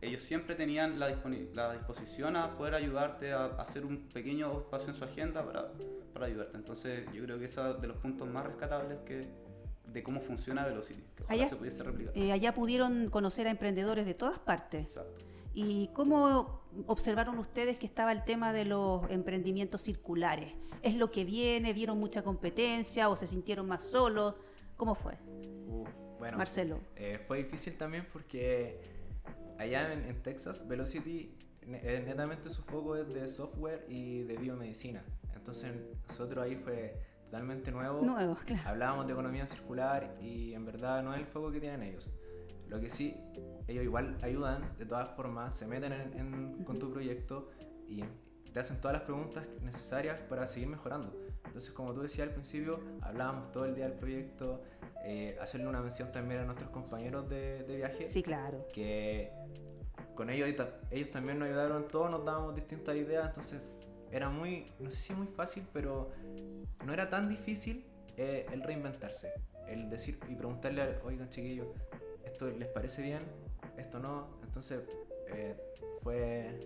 Ellos 0.00 0.22
siempre 0.22 0.54
tenían 0.54 0.98
la, 0.98 1.14
la 1.54 1.72
disposición 1.74 2.36
a 2.36 2.56
poder 2.56 2.74
ayudarte 2.74 3.32
a, 3.32 3.46
hacer 3.58 3.84
un 3.84 4.08
pequeño 4.08 4.60
espacio 4.60 4.90
en 4.90 4.94
su 4.94 5.04
agenda 5.04 5.44
para, 5.44 5.72
para 6.12 6.26
ayudarte. 6.26 6.56
Entonces 6.56 7.06
yo 7.12 7.22
creo 7.24 7.38
que 7.38 7.44
eso 7.44 7.74
es 7.74 7.80
de 7.80 7.88
los 7.88 7.98
puntos 7.98 8.28
más 8.28 8.46
rescatables 8.46 8.98
que, 9.00 9.28
de 9.92 10.02
cómo 10.02 10.20
funciona 10.20 10.64
Velocity, 10.64 11.02
que 11.16 11.24
allá, 11.28 11.48
se 11.48 11.56
pudiese 11.56 11.82
replicar. 11.82 12.16
Eh, 12.16 12.32
allá 12.32 12.54
pudieron 12.54 13.10
conocer 13.10 13.46
a 13.46 13.50
emprendedores 13.50 14.06
de 14.06 14.14
todas 14.14 14.38
partes. 14.38 14.96
Exacto. 14.96 15.29
¿Y 15.52 15.88
cómo 15.94 16.62
observaron 16.86 17.38
ustedes 17.38 17.78
que 17.78 17.86
estaba 17.86 18.12
el 18.12 18.24
tema 18.24 18.52
de 18.52 18.64
los 18.64 19.10
emprendimientos 19.10 19.82
circulares? 19.82 20.54
¿Es 20.82 20.94
lo 20.94 21.10
que 21.10 21.24
viene? 21.24 21.72
¿Vieron 21.72 21.98
mucha 21.98 22.22
competencia 22.22 23.08
o 23.08 23.16
se 23.16 23.26
sintieron 23.26 23.66
más 23.66 23.82
solos? 23.82 24.36
¿Cómo 24.76 24.94
fue? 24.94 25.18
Uh, 25.66 25.84
bueno, 26.18 26.38
Marcelo. 26.38 26.80
Eh, 26.96 27.22
fue 27.26 27.38
difícil 27.38 27.76
también 27.76 28.06
porque 28.12 28.80
allá 29.58 29.92
en, 29.92 30.22
Texas, 30.22 30.66
Velocity, 30.66 31.36
eh, 31.62 32.02
netamente 32.06 32.48
su 32.48 32.62
foco 32.62 32.96
es 32.96 33.12
de 33.12 33.28
software 33.28 33.84
y 33.88 34.22
de 34.22 34.36
biomedicina. 34.36 35.04
Entonces 35.34 35.72
nosotros 36.08 36.44
ahí 36.44 36.56
fue 36.56 36.96
totalmente 37.24 37.70
nuevo. 37.70 38.02
Nuevo, 38.02 38.36
claro. 38.46 38.68
Hablábamos 38.68 39.06
de 39.06 39.12
economía 39.12 39.46
circular 39.46 40.16
y 40.20 40.54
en 40.54 40.64
verdad 40.64 41.02
no 41.02 41.12
es 41.12 41.20
el 41.20 41.26
foco 41.26 41.50
que 41.50 41.60
tienen 41.60 41.82
ellos. 41.82 42.08
Lo 42.70 42.80
que 42.80 42.88
sí, 42.88 43.16
ellos 43.66 43.84
igual 43.84 44.16
ayudan, 44.22 44.62
de 44.78 44.86
todas 44.86 45.10
formas, 45.10 45.56
se 45.56 45.66
meten 45.66 45.92
en, 45.92 46.64
con 46.64 46.78
tu 46.78 46.90
proyecto 46.90 47.50
y 47.88 48.04
te 48.52 48.60
hacen 48.60 48.80
todas 48.80 48.98
las 48.98 49.02
preguntas 49.02 49.44
necesarias 49.60 50.20
para 50.20 50.46
seguir 50.46 50.68
mejorando. 50.68 51.12
Entonces, 51.44 51.72
como 51.72 51.92
tú 51.92 52.02
decías 52.02 52.28
al 52.28 52.34
principio, 52.34 52.80
hablábamos 53.02 53.50
todo 53.50 53.64
el 53.64 53.74
día 53.74 53.88
del 53.88 53.98
proyecto, 53.98 54.62
eh, 55.04 55.36
hacerle 55.40 55.66
una 55.66 55.80
mención 55.80 56.12
también 56.12 56.40
a 56.40 56.44
nuestros 56.44 56.70
compañeros 56.70 57.28
de, 57.28 57.64
de 57.64 57.76
viaje. 57.76 58.08
Sí, 58.08 58.22
claro. 58.22 58.66
Que 58.72 59.32
con 60.14 60.30
ellos, 60.30 60.48
ellos 60.90 61.10
también 61.10 61.38
nos 61.38 61.48
ayudaron, 61.48 61.88
todos 61.88 62.08
nos 62.08 62.24
dábamos 62.24 62.54
distintas 62.54 62.94
ideas, 62.94 63.28
entonces 63.28 63.60
era 64.12 64.28
muy, 64.28 64.66
no 64.78 64.90
sé 64.90 64.98
si 64.98 65.12
muy 65.12 65.26
fácil, 65.26 65.66
pero 65.72 66.12
no 66.84 66.92
era 66.92 67.10
tan 67.10 67.28
difícil 67.28 67.86
eh, 68.16 68.46
el 68.52 68.62
reinventarse, 68.62 69.32
el 69.68 69.88
decir 69.88 70.18
y 70.28 70.34
preguntarle, 70.34 70.98
oigan 71.04 71.28
chiquillos, 71.30 71.68
¿esto 72.24 72.48
les 72.50 72.68
parece 72.68 73.02
bien? 73.02 73.20
¿Esto 73.76 73.98
no? 73.98 74.28
Entonces 74.44 74.80
eh, 75.28 75.56
fue... 76.02 76.58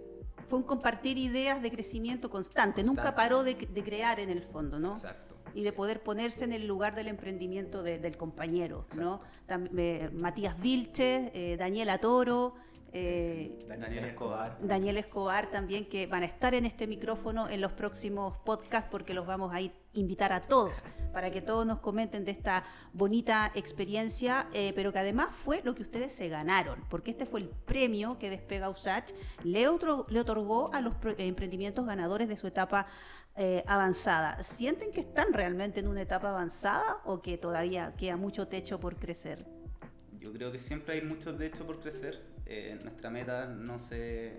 Fue 0.46 0.58
un 0.58 0.64
compartir 0.64 1.16
ideas 1.16 1.62
de 1.62 1.70
crecimiento 1.70 2.28
constante, 2.28 2.82
nunca 2.82 3.14
paró 3.14 3.44
de, 3.44 3.56
crear 3.56 4.20
en 4.20 4.30
el 4.30 4.42
fondo, 4.42 4.78
¿no? 4.78 4.92
Exacto. 4.92 5.34
Y 5.54 5.62
de 5.62 5.72
poder 5.72 6.02
ponerse 6.02 6.44
en 6.44 6.52
el 6.52 6.66
lugar 6.66 6.94
del 6.94 7.08
emprendimiento 7.08 7.82
del 7.82 8.16
compañero, 8.16 8.84
¿no? 8.96 9.20
Eh, 9.48 10.10
Matías 10.12 10.58
Vilche, 10.60 11.56
Daniela 11.56 11.98
Toro, 11.98 12.54
eh, 12.96 13.58
Daniel 13.66 14.04
Escobar. 14.04 14.56
Daniel 14.60 14.98
Escobar 14.98 15.50
también, 15.50 15.88
que 15.88 16.06
van 16.06 16.22
a 16.22 16.26
estar 16.26 16.54
en 16.54 16.64
este 16.64 16.86
micrófono 16.86 17.48
en 17.48 17.60
los 17.60 17.72
próximos 17.72 18.36
podcasts 18.44 18.88
porque 18.88 19.14
los 19.14 19.26
vamos 19.26 19.52
a 19.52 19.58
invitar 19.94 20.32
a 20.32 20.40
todos 20.40 20.84
para 21.12 21.32
que 21.32 21.42
todos 21.42 21.66
nos 21.66 21.80
comenten 21.80 22.24
de 22.24 22.30
esta 22.30 22.64
bonita 22.92 23.50
experiencia, 23.56 24.46
eh, 24.52 24.72
pero 24.76 24.92
que 24.92 25.00
además 25.00 25.30
fue 25.32 25.60
lo 25.64 25.74
que 25.74 25.82
ustedes 25.82 26.12
se 26.14 26.28
ganaron, 26.28 26.84
porque 26.88 27.10
este 27.10 27.26
fue 27.26 27.40
el 27.40 27.48
premio 27.48 28.16
que 28.16 28.30
Despega 28.30 28.68
USACH 28.68 29.10
le, 29.42 29.62
le 30.08 30.20
otorgó 30.20 30.72
a 30.72 30.80
los 30.80 30.94
emprendimientos 31.18 31.84
ganadores 31.86 32.28
de 32.28 32.36
su 32.36 32.46
etapa 32.46 32.86
eh, 33.34 33.64
avanzada. 33.66 34.40
¿Sienten 34.44 34.92
que 34.92 35.00
están 35.00 35.32
realmente 35.32 35.80
en 35.80 35.88
una 35.88 36.02
etapa 36.02 36.30
avanzada 36.30 37.00
o 37.04 37.22
que 37.22 37.38
todavía 37.38 37.92
queda 37.96 38.16
mucho 38.16 38.46
techo 38.46 38.78
por 38.78 38.96
crecer? 38.96 39.44
Yo 40.20 40.32
creo 40.32 40.52
que 40.52 40.60
siempre 40.60 40.94
hay 40.94 41.02
mucho 41.02 41.36
techo 41.36 41.66
por 41.66 41.80
crecer 41.80 42.33
eh, 42.46 42.78
nuestra 42.82 43.10
meta 43.10 43.46
no 43.46 43.78
se, 43.78 44.34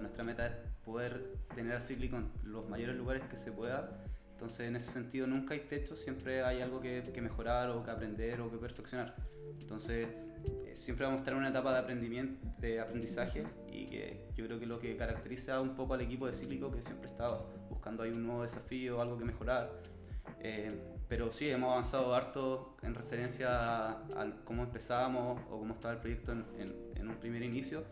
nuestra 0.00 0.24
meta 0.24 0.46
es 0.46 0.52
poder 0.84 1.34
tener 1.54 1.76
a 1.76 1.80
Cíclico 1.80 2.16
en 2.16 2.30
los 2.44 2.68
mayores 2.68 2.96
lugares 2.96 3.22
que 3.24 3.36
se 3.36 3.52
pueda. 3.52 4.04
Entonces, 4.32 4.68
en 4.68 4.76
ese 4.76 4.90
sentido, 4.90 5.26
nunca 5.26 5.54
hay 5.54 5.60
techo, 5.60 5.94
siempre 5.94 6.42
hay 6.42 6.62
algo 6.62 6.80
que, 6.80 7.02
mejorar 7.20 7.70
o 7.70 7.84
que 7.84 7.90
aprender 7.90 8.40
o 8.40 8.50
que 8.50 8.56
perfeccionar. 8.56 9.14
Entonces, 9.60 10.08
eh, 10.66 10.74
siempre 10.74 11.04
vamos 11.04 11.18
a 11.18 11.22
estar 11.22 11.34
en 11.34 11.40
una 11.40 11.50
etapa 11.50 11.72
de, 11.74 11.78
aprendimiento, 11.78 12.48
de 12.58 12.80
aprendizaje 12.80 13.44
y 13.70 13.86
que 13.86 14.28
yo 14.34 14.46
creo 14.46 14.58
que 14.58 14.66
lo 14.66 14.80
que 14.80 14.96
caracteriza 14.96 15.60
un 15.60 15.74
poco 15.74 15.94
al 15.94 16.00
equipo 16.00 16.26
de 16.26 16.32
Cíclico, 16.32 16.70
que 16.70 16.80
siempre 16.80 17.10
estaba 17.10 17.46
buscando 17.68 18.02
ahí 18.02 18.10
un 18.10 18.26
nuevo 18.26 18.42
desafío, 18.42 19.00
algo 19.02 19.18
que 19.18 19.26
mejorar. 19.26 19.70
Eh, 20.40 20.72
pero 21.06 21.30
sí, 21.32 21.50
hemos 21.50 21.72
avanzado 21.72 22.14
harto 22.14 22.76
en 22.82 22.94
referencia 22.94 23.90
a, 23.90 24.32
cómo 24.44 24.62
empezábamos 24.62 25.40
o 25.50 25.58
cómo 25.58 25.74
estaba 25.74 25.94
el 25.94 26.00
proyecto 26.00 26.32
en, 26.32 26.44
en, 26.58 26.89
un 27.08 27.16
primer 27.16 27.42
inicio. 27.42 27.84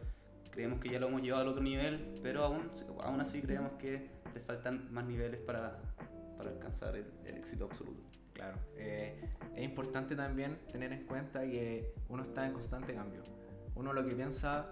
Creemos 0.51 0.81
que 0.81 0.88
ya 0.88 0.99
lo 0.99 1.09
hemos 1.09 1.23
llevado 1.23 1.42
al 1.42 1.49
otro 1.49 1.62
nivel, 1.62 2.14
pero 2.23 2.44
aún, 2.44 2.71
aún 3.03 3.21
así 3.21 3.40
creemos 3.40 3.73
que 3.79 4.11
le 4.35 4.40
faltan 4.40 4.92
más 4.92 5.05
niveles 5.05 5.40
para, 5.40 5.79
para 6.37 6.51
alcanzar 6.51 6.97
el, 6.97 7.37
éxito 7.37 7.64
absoluto. 7.64 8.03
Claro, 8.33 8.57
eh, 8.77 9.21
es 9.55 9.64
importante 9.64 10.14
también 10.14 10.59
tener 10.71 10.92
en 10.92 11.05
cuenta 11.05 11.42
que 11.42 11.92
uno 12.09 12.23
está 12.23 12.47
en 12.47 12.53
constante 12.53 12.94
cambio. 12.94 13.23
Uno 13.75 13.92
lo 13.92 14.07
que 14.07 14.14
piensa 14.14 14.71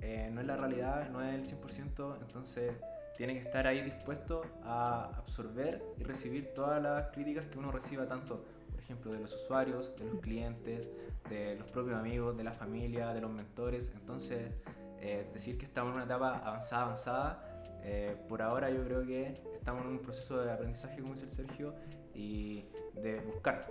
eh, 0.00 0.28
no 0.32 0.40
es 0.40 0.46
la 0.46 0.56
realidad, 0.56 1.08
no 1.10 1.22
es 1.22 1.34
el 1.34 1.60
100%, 1.60 2.18
entonces 2.20 2.72
tiene 3.16 3.32
que 3.34 3.40
estar 3.40 3.66
ahí 3.66 3.82
dispuesto 3.82 4.42
a 4.62 5.04
absorber 5.16 5.82
y 5.98 6.04
recibir 6.04 6.52
todas 6.54 6.82
las 6.82 7.08
críticas 7.08 7.46
que 7.46 7.58
uno 7.58 7.72
reciba, 7.72 8.06
tanto, 8.06 8.44
ejemplo, 8.86 9.12
de 9.12 9.18
los 9.18 9.34
usuarios, 9.34 9.94
de 9.96 10.04
los 10.04 10.20
clientes, 10.20 10.90
de 11.28 11.56
los 11.56 11.68
propios 11.70 11.98
amigos, 11.98 12.36
de 12.36 12.44
la 12.44 12.52
familia, 12.52 13.12
de 13.12 13.20
los 13.20 13.30
mentores. 13.30 13.92
Entonces, 13.94 14.52
eh, 15.00 15.28
decir 15.32 15.58
que 15.58 15.66
estamos 15.66 15.90
en 15.90 15.96
una 15.96 16.04
etapa 16.04 16.38
avanzada, 16.38 16.82
avanzada, 16.82 17.62
eh, 17.82 18.16
por 18.28 18.42
ahora 18.42 18.70
yo 18.70 18.84
creo 18.84 19.04
que 19.04 19.34
estamos 19.54 19.84
en 19.84 19.90
un 19.90 19.98
proceso 19.98 20.38
de 20.38 20.52
aprendizaje, 20.52 21.00
como 21.00 21.14
dice 21.14 21.26
el 21.26 21.32
Sergio, 21.32 21.74
y 22.14 22.66
de 22.94 23.20
buscar. 23.20 23.68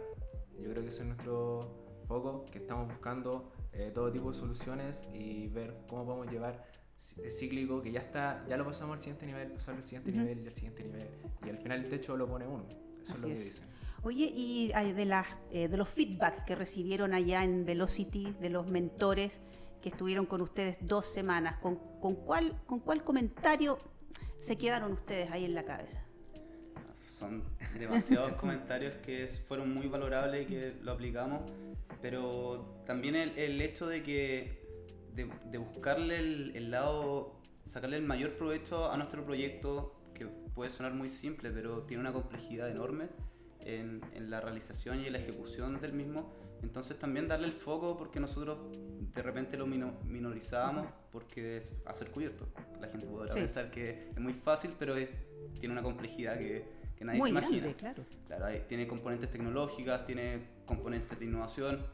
Yo 0.59 0.69
creo 0.71 0.83
que 0.83 0.89
ese 0.89 1.01
es 1.01 1.07
nuestro 1.07 1.61
foco, 2.07 2.45
que 2.51 2.59
estamos 2.59 2.87
buscando 2.87 3.51
eh, 3.71 3.91
todo 3.93 4.11
tipo 4.11 4.31
de 4.31 4.37
soluciones 4.37 5.01
y 5.13 5.47
ver 5.47 5.77
cómo 5.87 6.05
podemos 6.05 6.31
llevar 6.31 6.61
es 7.21 7.39
cíclico 7.39 7.81
que 7.81 7.91
ya 7.91 7.99
está, 7.99 8.45
ya 8.47 8.57
lo 8.57 8.65
pasamos 8.65 8.97
al 8.97 8.99
siguiente 8.99 9.25
nivel, 9.25 9.51
pasamos 9.51 9.81
al 9.81 9.85
siguiente 9.85 10.11
nivel 10.11 10.39
y 10.43 10.47
al 10.47 10.55
siguiente 10.55 10.83
nivel. 10.83 11.07
Y 11.45 11.49
al 11.49 11.57
final 11.57 11.83
el 11.83 11.89
techo 11.89 12.15
lo 12.17 12.27
pone 12.27 12.47
uno. 12.47 12.65
Eso 13.03 13.13
es 13.13 13.19
lo 13.19 13.27
que 13.27 13.33
dicen. 13.33 13.74
Oye, 14.05 14.31
y 14.35 14.67
de, 14.67 15.05
las, 15.05 15.35
eh, 15.51 15.67
de 15.67 15.77
los 15.77 15.89
feedback 15.89 16.45
que 16.45 16.53
recibieron 16.53 17.15
allá 17.15 17.43
en 17.43 17.65
Velocity, 17.65 18.35
de 18.39 18.51
los 18.51 18.67
mentores 18.67 19.41
que 19.81 19.89
estuvieron 19.89 20.27
con 20.27 20.41
ustedes 20.41 20.77
dos 20.79 21.07
semanas, 21.07 21.57
¿con, 21.59 21.77
con, 21.99 22.13
cuál, 22.13 22.61
¿con 22.67 22.81
cuál 22.81 23.03
comentario 23.03 23.79
se 24.39 24.59
quedaron 24.59 24.91
ustedes 24.91 25.31
ahí 25.31 25.43
en 25.43 25.55
la 25.55 25.65
cabeza? 25.65 26.05
Son 27.09 27.43
demasiados 27.79 28.33
comentarios 28.39 28.93
que 28.97 29.27
fueron 29.47 29.73
muy 29.73 29.87
valorables 29.87 30.43
y 30.43 30.53
que 30.53 30.75
lo 30.83 30.91
aplicamos, 30.91 31.41
pero 31.99 32.83
también 32.85 33.15
el, 33.15 33.35
el 33.39 33.59
hecho 33.59 33.87
de 33.87 34.03
que 34.03 34.61
de, 35.15 35.57
buscarle 35.57 36.19
el, 36.19 36.69
lado, 36.69 37.41
sacarle 37.63 37.97
el 37.97 38.03
mayor 38.03 38.37
provecho 38.37 38.91
a 38.91 38.97
nuestro 38.97 39.25
proyecto, 39.25 39.95
que 40.13 40.27
puede 40.27 40.69
sonar 40.69 40.93
muy 40.93 41.09
simple, 41.09 41.49
pero 41.49 41.81
tiene 41.87 42.01
una 42.01 42.13
complejidad 42.13 42.69
enorme 42.69 43.09
en, 43.65 44.01
en 44.13 44.29
la 44.29 44.39
realización 44.41 45.01
y 45.01 45.07
en 45.07 45.13
la 45.13 45.19
ejecución 45.19 45.79
del 45.81 45.93
mismo. 45.93 46.33
Entonces 46.61 46.97
también 46.97 47.27
darle 47.27 47.47
el 47.47 47.53
foco 47.53 47.97
porque 47.97 48.19
nosotros 48.19 48.57
de 49.13 49.21
repente 49.21 49.57
lo 49.57 49.67
minorizábamos 49.67 50.87
porque 51.11 51.57
es 51.57 51.73
hacer 51.85 52.11
cubierto. 52.11 52.47
La 52.79 52.87
gente 52.87 53.05
podrá 53.05 53.33
pensar 53.33 53.69
que 53.69 54.09
es 54.09 54.19
muy 54.19 54.33
fácil, 54.33 54.71
pero 54.79 54.95
es, 54.95 55.09
tiene 55.59 55.73
una 55.73 55.83
complejidad 55.83 56.37
que, 56.37 56.65
que 56.97 57.05
nadie 57.05 57.21
se 57.21 57.29
imagina. 57.29 57.73
claro. 57.73 58.03
claro 58.27 58.45
tiene 58.67 58.87
componentes 58.87 59.29
tecnológicas, 59.29 60.05
tiene 60.05 60.47
componentes 60.65 61.19
de 61.19 61.25
innovación. 61.25 61.85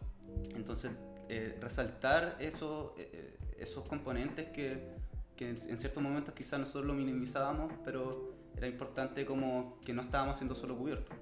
Entonces 0.55 0.91
eh, 1.33 1.57
resaltar 1.61 2.35
eso, 2.39 2.93
eh, 2.97 3.09
eh, 3.13 3.37
esos 3.59 3.87
componentes 3.87 4.49
que, 4.49 4.95
que 5.37 5.49
en, 5.49 5.77
ciertos 5.77 6.03
momentos 6.03 6.33
quizás 6.33 6.59
nosotros 6.59 6.85
lo 6.85 6.93
minimizábamos, 6.93 7.71
pero 7.85 8.33
era 8.57 8.67
importante 8.67 9.25
como 9.25 9.79
que 9.85 9.93
no 9.93 10.01
estábamos 10.01 10.35
siendo 10.35 10.55
solo 10.55 10.77
cubiertos, 10.77 11.15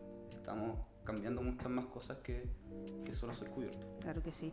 estábamos 0.49 0.79
cambiando 1.03 1.43
muchas 1.43 1.69
más 1.69 1.85
cosas 1.85 2.17
que, 2.23 2.49
que 3.05 3.13
solo 3.13 3.33
ser 3.33 3.51
cubiertos. 3.51 3.85
Claro 4.01 4.23
que 4.23 4.31
sí. 4.31 4.51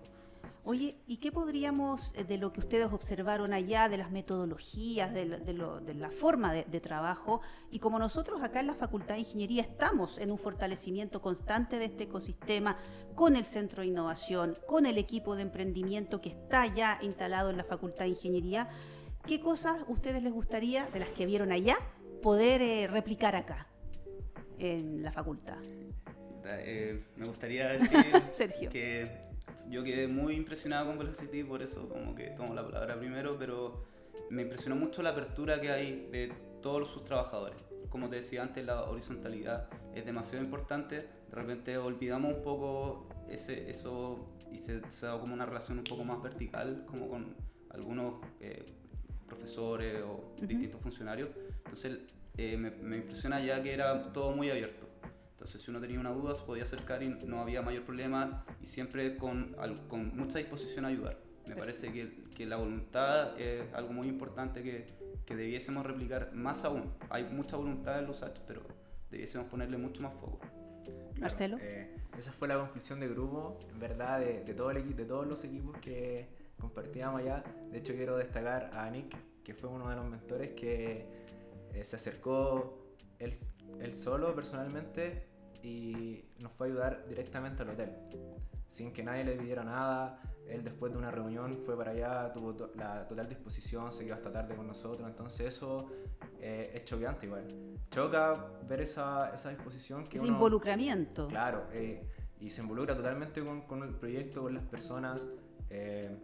Oye, 0.64 0.98
¿y 1.06 1.16
qué 1.16 1.32
podríamos, 1.32 2.12
eh, 2.14 2.24
de 2.24 2.36
lo 2.36 2.52
que 2.52 2.60
ustedes 2.60 2.92
observaron 2.92 3.54
allá, 3.54 3.88
de 3.88 3.96
las 3.96 4.10
metodologías, 4.10 5.12
de, 5.14 5.24
la 5.24 6.10
forma 6.10 6.52
de, 6.52 6.80
trabajo, 6.80 7.40
y 7.70 7.78
como 7.78 7.98
nosotros 7.98 8.42
acá 8.42 8.60
en 8.60 8.66
la 8.66 8.74
Facultad 8.74 9.14
de 9.14 9.20
Ingeniería 9.20 9.62
estamos 9.62 10.18
en 10.18 10.30
un 10.30 10.38
fortalecimiento 10.38 11.22
constante 11.22 11.78
de 11.78 11.86
este 11.86 12.04
ecosistema, 12.04 12.76
con 13.14 13.34
el 13.34 13.44
Centro 13.44 13.80
de 13.80 13.88
Innovación, 13.88 14.58
con 14.66 14.84
el 14.84 14.98
equipo 14.98 15.34
de 15.34 15.42
emprendimiento 15.42 16.20
que 16.20 16.28
está 16.28 16.66
ya 16.66 16.98
instalado 17.00 17.48
en 17.48 17.56
la 17.56 17.64
Facultad 17.64 18.04
de 18.04 18.10
Ingeniería, 18.10 18.68
¿qué 19.26 19.40
cosas 19.40 19.78
ustedes 19.88 20.22
les 20.22 20.32
gustaría, 20.32 20.86
de 20.90 21.00
las 21.00 21.08
que 21.10 21.24
vieron 21.24 21.52
allá, 21.52 21.78
poder 22.22 22.60
eh, 22.60 22.86
replicar 22.86 23.34
acá, 23.34 23.68
en 24.58 25.02
la 25.02 25.12
facultad? 25.12 25.58
Eh, 26.44 27.04
me 27.16 27.26
gustaría 27.26 27.68
decir 27.72 28.04
Sergio. 28.32 28.70
que 28.70 29.10
yo 29.68 29.82
quedé 29.82 30.06
muy 30.08 30.34
impresionado 30.34 30.86
con 30.86 30.98
Velocity, 30.98 31.42
por 31.42 31.62
eso 31.62 31.88
como 31.88 32.14
que 32.14 32.28
tomo 32.30 32.54
la 32.54 32.64
palabra 32.64 32.98
primero, 32.98 33.36
pero 33.38 33.84
me 34.30 34.42
impresionó 34.42 34.76
mucho 34.76 35.02
la 35.02 35.10
apertura 35.10 35.60
que 35.60 35.70
hay 35.70 36.08
de 36.12 36.32
todos 36.62 36.88
sus 36.88 37.04
trabajadores. 37.04 37.58
Como 37.88 38.08
te 38.08 38.16
decía 38.16 38.42
antes, 38.42 38.64
la 38.64 38.84
horizontalidad 38.84 39.68
es 39.94 40.04
demasiado 40.04 40.44
importante. 40.44 40.96
De 40.96 41.34
repente 41.34 41.78
olvidamos 41.78 42.34
un 42.34 42.42
poco 42.42 43.08
ese, 43.28 43.70
eso 43.70 44.28
y 44.52 44.58
se, 44.58 44.88
se 44.90 45.06
da 45.06 45.18
como 45.18 45.34
una 45.34 45.46
relación 45.46 45.78
un 45.78 45.84
poco 45.84 46.04
más 46.04 46.22
vertical, 46.22 46.84
como 46.86 47.08
con 47.08 47.34
algunos 47.70 48.14
eh, 48.40 48.64
profesores 49.26 50.02
o 50.02 50.34
distintos 50.40 50.80
funcionarios. 50.80 51.30
Entonces 51.58 52.00
eh, 52.36 52.56
me, 52.56 52.70
me 52.70 52.96
impresiona 52.98 53.40
ya 53.40 53.62
que 53.62 53.72
era 53.72 54.12
todo 54.12 54.32
muy 54.32 54.50
abierto 54.50 54.86
entonces, 55.36 55.60
si 55.60 55.70
uno 55.70 55.80
tenía 55.80 56.00
una 56.00 56.12
duda, 56.12 56.34
se 56.34 56.42
podía 56.44 56.62
acercar 56.62 57.02
y 57.02 57.08
no 57.08 57.40
había 57.40 57.60
mayor 57.60 57.84
problema 57.84 58.44
y 58.62 58.64
siempre 58.64 59.18
con, 59.18 59.54
con 59.86 60.16
mucha 60.16 60.38
disposición 60.38 60.86
a 60.86 60.88
ayudar. 60.88 61.18
Me 61.46 61.54
parece 61.54 61.92
que, 61.92 62.24
que, 62.34 62.46
la 62.46 62.56
voluntad 62.56 63.38
es 63.38 63.62
algo 63.74 63.92
muy 63.92 64.08
importante 64.08 64.62
que, 64.62 64.86
que, 65.26 65.36
debiésemos 65.36 65.84
replicar 65.84 66.32
más 66.32 66.64
aún. 66.64 66.90
Hay 67.10 67.24
mucha 67.24 67.56
voluntad 67.56 67.98
en 67.98 68.06
los 68.06 68.22
hechos, 68.22 68.42
pero 68.46 68.62
debiésemos 69.10 69.46
ponerle 69.48 69.76
mucho 69.76 70.02
más 70.02 70.14
foco. 70.14 70.40
Marcelo. 71.20 71.58
Eh, 71.60 71.94
esa 72.16 72.32
fue 72.32 72.48
la 72.48 72.58
conclusión 72.58 72.98
de 72.98 73.08
grupo, 73.08 73.58
en 73.70 73.78
verdad, 73.78 74.18
de, 74.20 74.42
de, 74.42 74.54
todo 74.54 74.70
el, 74.70 74.96
de 74.96 75.04
todos 75.04 75.26
los 75.26 75.44
equipos 75.44 75.76
que 75.78 76.28
compartíamos 76.58 77.20
allá. 77.20 77.44
De 77.70 77.78
hecho, 77.78 77.92
quiero 77.94 78.16
destacar 78.16 78.70
a 78.72 78.90
Nick, 78.90 79.14
que 79.44 79.52
fue 79.52 79.68
uno 79.68 79.90
de 79.90 79.96
los 79.96 80.06
mentores 80.06 80.54
que 80.54 81.15
eh, 81.76 81.84
se 81.84 81.96
acercó 81.96 82.86
él 83.18 83.32
él 83.80 83.92
solo 83.94 84.34
personalmente 84.34 85.28
y 85.62 86.24
nos 86.40 86.52
fue 86.52 86.68
a 86.68 86.70
ayudar 86.70 87.06
directamente 87.08 87.62
al 87.62 87.70
hotel, 87.70 87.90
sin 88.68 88.92
que 88.92 89.02
nadie 89.02 89.24
le 89.24 89.36
pidiera 89.36 89.64
nada. 89.64 90.20
Él 90.48 90.62
después 90.62 90.92
de 90.92 90.98
una 90.98 91.10
reunión 91.10 91.56
fue 91.58 91.76
para 91.76 91.90
allá, 91.90 92.32
tuvo 92.32 92.54
to- 92.54 92.70
la 92.76 93.06
total 93.08 93.28
disposición, 93.28 93.92
se 93.92 94.04
quedó 94.04 94.14
hasta 94.14 94.30
tarde 94.32 94.54
con 94.54 94.66
nosotros, 94.66 95.06
entonces 95.08 95.48
eso 95.54 95.88
eh, 96.40 96.70
es 96.74 96.84
choqueante 96.84 97.26
igual. 97.26 97.44
Choca 97.90 98.46
ver 98.68 98.80
esa, 98.82 99.34
esa 99.34 99.50
disposición 99.50 100.04
que 100.04 100.18
Ese 100.18 100.26
uno... 100.26 100.34
involucramiento. 100.36 101.26
Claro, 101.28 101.66
eh, 101.72 102.08
y 102.40 102.48
se 102.48 102.62
involucra 102.62 102.94
totalmente 102.94 103.44
con, 103.44 103.62
con 103.62 103.82
el 103.82 103.94
proyecto, 103.94 104.42
con 104.42 104.54
las 104.54 104.64
personas, 104.64 105.28
eh, 105.68 106.16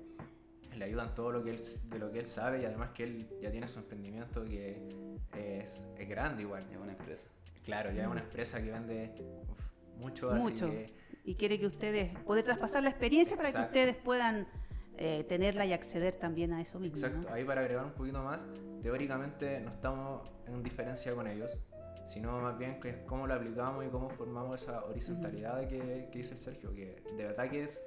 le 0.76 0.84
ayudan 0.84 1.14
todo 1.14 1.32
lo 1.32 1.42
que 1.44 1.50
él, 1.50 1.62
de 1.88 1.98
lo 1.98 2.10
que 2.10 2.20
él 2.20 2.26
sabe 2.26 2.62
y 2.62 2.64
además 2.64 2.90
que 2.90 3.04
él 3.04 3.28
ya 3.40 3.50
tiene 3.50 3.68
su 3.68 3.78
emprendimiento 3.78 4.44
que 4.44 4.88
es, 5.36 5.84
es 5.98 6.08
grande 6.08 6.42
igual. 6.42 6.64
Es 6.70 6.78
una 6.78 6.92
empresa. 6.92 7.28
Claro, 7.64 7.92
ya 7.92 8.02
es 8.02 8.08
una 8.08 8.20
empresa 8.22 8.60
que 8.62 8.70
vende 8.70 9.12
uf, 9.48 9.58
mucho, 9.98 10.30
así 10.30 10.42
Mucho. 10.42 10.70
que 10.70 10.92
Y 11.24 11.34
quiere 11.36 11.58
que 11.58 11.66
ustedes, 11.66 12.16
poder 12.20 12.44
traspasar 12.44 12.82
la 12.82 12.90
experiencia 12.90 13.36
para 13.36 13.50
Exacto. 13.50 13.72
que 13.72 13.78
ustedes 13.78 14.02
puedan 14.02 14.48
eh, 14.98 15.24
tenerla 15.28 15.64
y 15.64 15.72
acceder 15.72 16.16
también 16.16 16.52
a 16.52 16.60
eso 16.60 16.78
mismo. 16.80 16.98
¿no? 17.00 17.06
Exacto, 17.06 17.32
ahí 17.32 17.44
para 17.44 17.60
agregar 17.60 17.84
un 17.84 17.92
poquito 17.92 18.22
más, 18.22 18.44
teóricamente 18.82 19.60
no 19.60 19.70
estamos 19.70 20.28
en 20.46 20.62
diferencia 20.62 21.14
con 21.14 21.26
ellos, 21.28 21.56
sino 22.06 22.40
más 22.40 22.58
bien 22.58 22.80
que 22.80 22.90
es 22.90 22.96
cómo 23.06 23.26
lo 23.26 23.34
aplicamos 23.34 23.84
y 23.86 23.88
cómo 23.88 24.10
formamos 24.10 24.60
esa 24.62 24.84
horizontalidad 24.84 25.60
que, 25.68 26.08
que 26.10 26.18
dice 26.18 26.32
el 26.34 26.40
Sergio, 26.40 26.74
que 26.74 27.00
de 27.16 27.24
verdad 27.24 27.48
que 27.48 27.62
es 27.62 27.82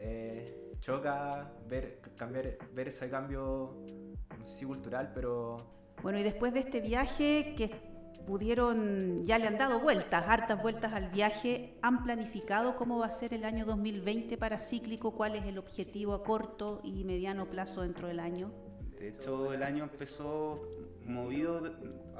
eh, 0.00 0.69
choca 0.80 1.52
ver, 1.68 2.00
cambiar, 2.16 2.58
ver 2.72 2.88
ese 2.88 3.08
cambio, 3.10 3.76
no 4.38 4.44
sé 4.44 4.58
si 4.58 4.64
cultural, 4.64 5.12
pero 5.14 5.56
Bueno, 6.02 6.18
y 6.18 6.22
después 6.22 6.52
de 6.52 6.60
este 6.60 6.80
viaje 6.80 7.54
que 7.56 7.70
pudieron, 8.26 9.24
ya 9.24 9.38
le 9.38 9.46
han 9.46 9.58
dado 9.58 9.80
vueltas, 9.80 10.24
hartas 10.26 10.62
vueltas 10.62 10.92
al 10.92 11.10
viaje, 11.10 11.78
¿han 11.82 12.04
planificado 12.04 12.76
cómo 12.76 12.98
va 12.98 13.06
a 13.06 13.12
ser 13.12 13.34
el 13.34 13.44
año 13.44 13.64
2020 13.64 14.36
para 14.36 14.58
Cíclico? 14.58 15.12
¿Cuál 15.12 15.36
es 15.36 15.44
el 15.44 15.58
objetivo 15.58 16.14
a 16.14 16.22
corto 16.22 16.80
y 16.84 17.04
mediano 17.04 17.46
plazo 17.50 17.82
dentro 17.82 18.08
del 18.08 18.20
año? 18.20 18.52
De 18.98 19.08
hecho, 19.08 19.52
el 19.52 19.62
año 19.62 19.84
empezó 19.84 20.62
movido, 21.06 21.62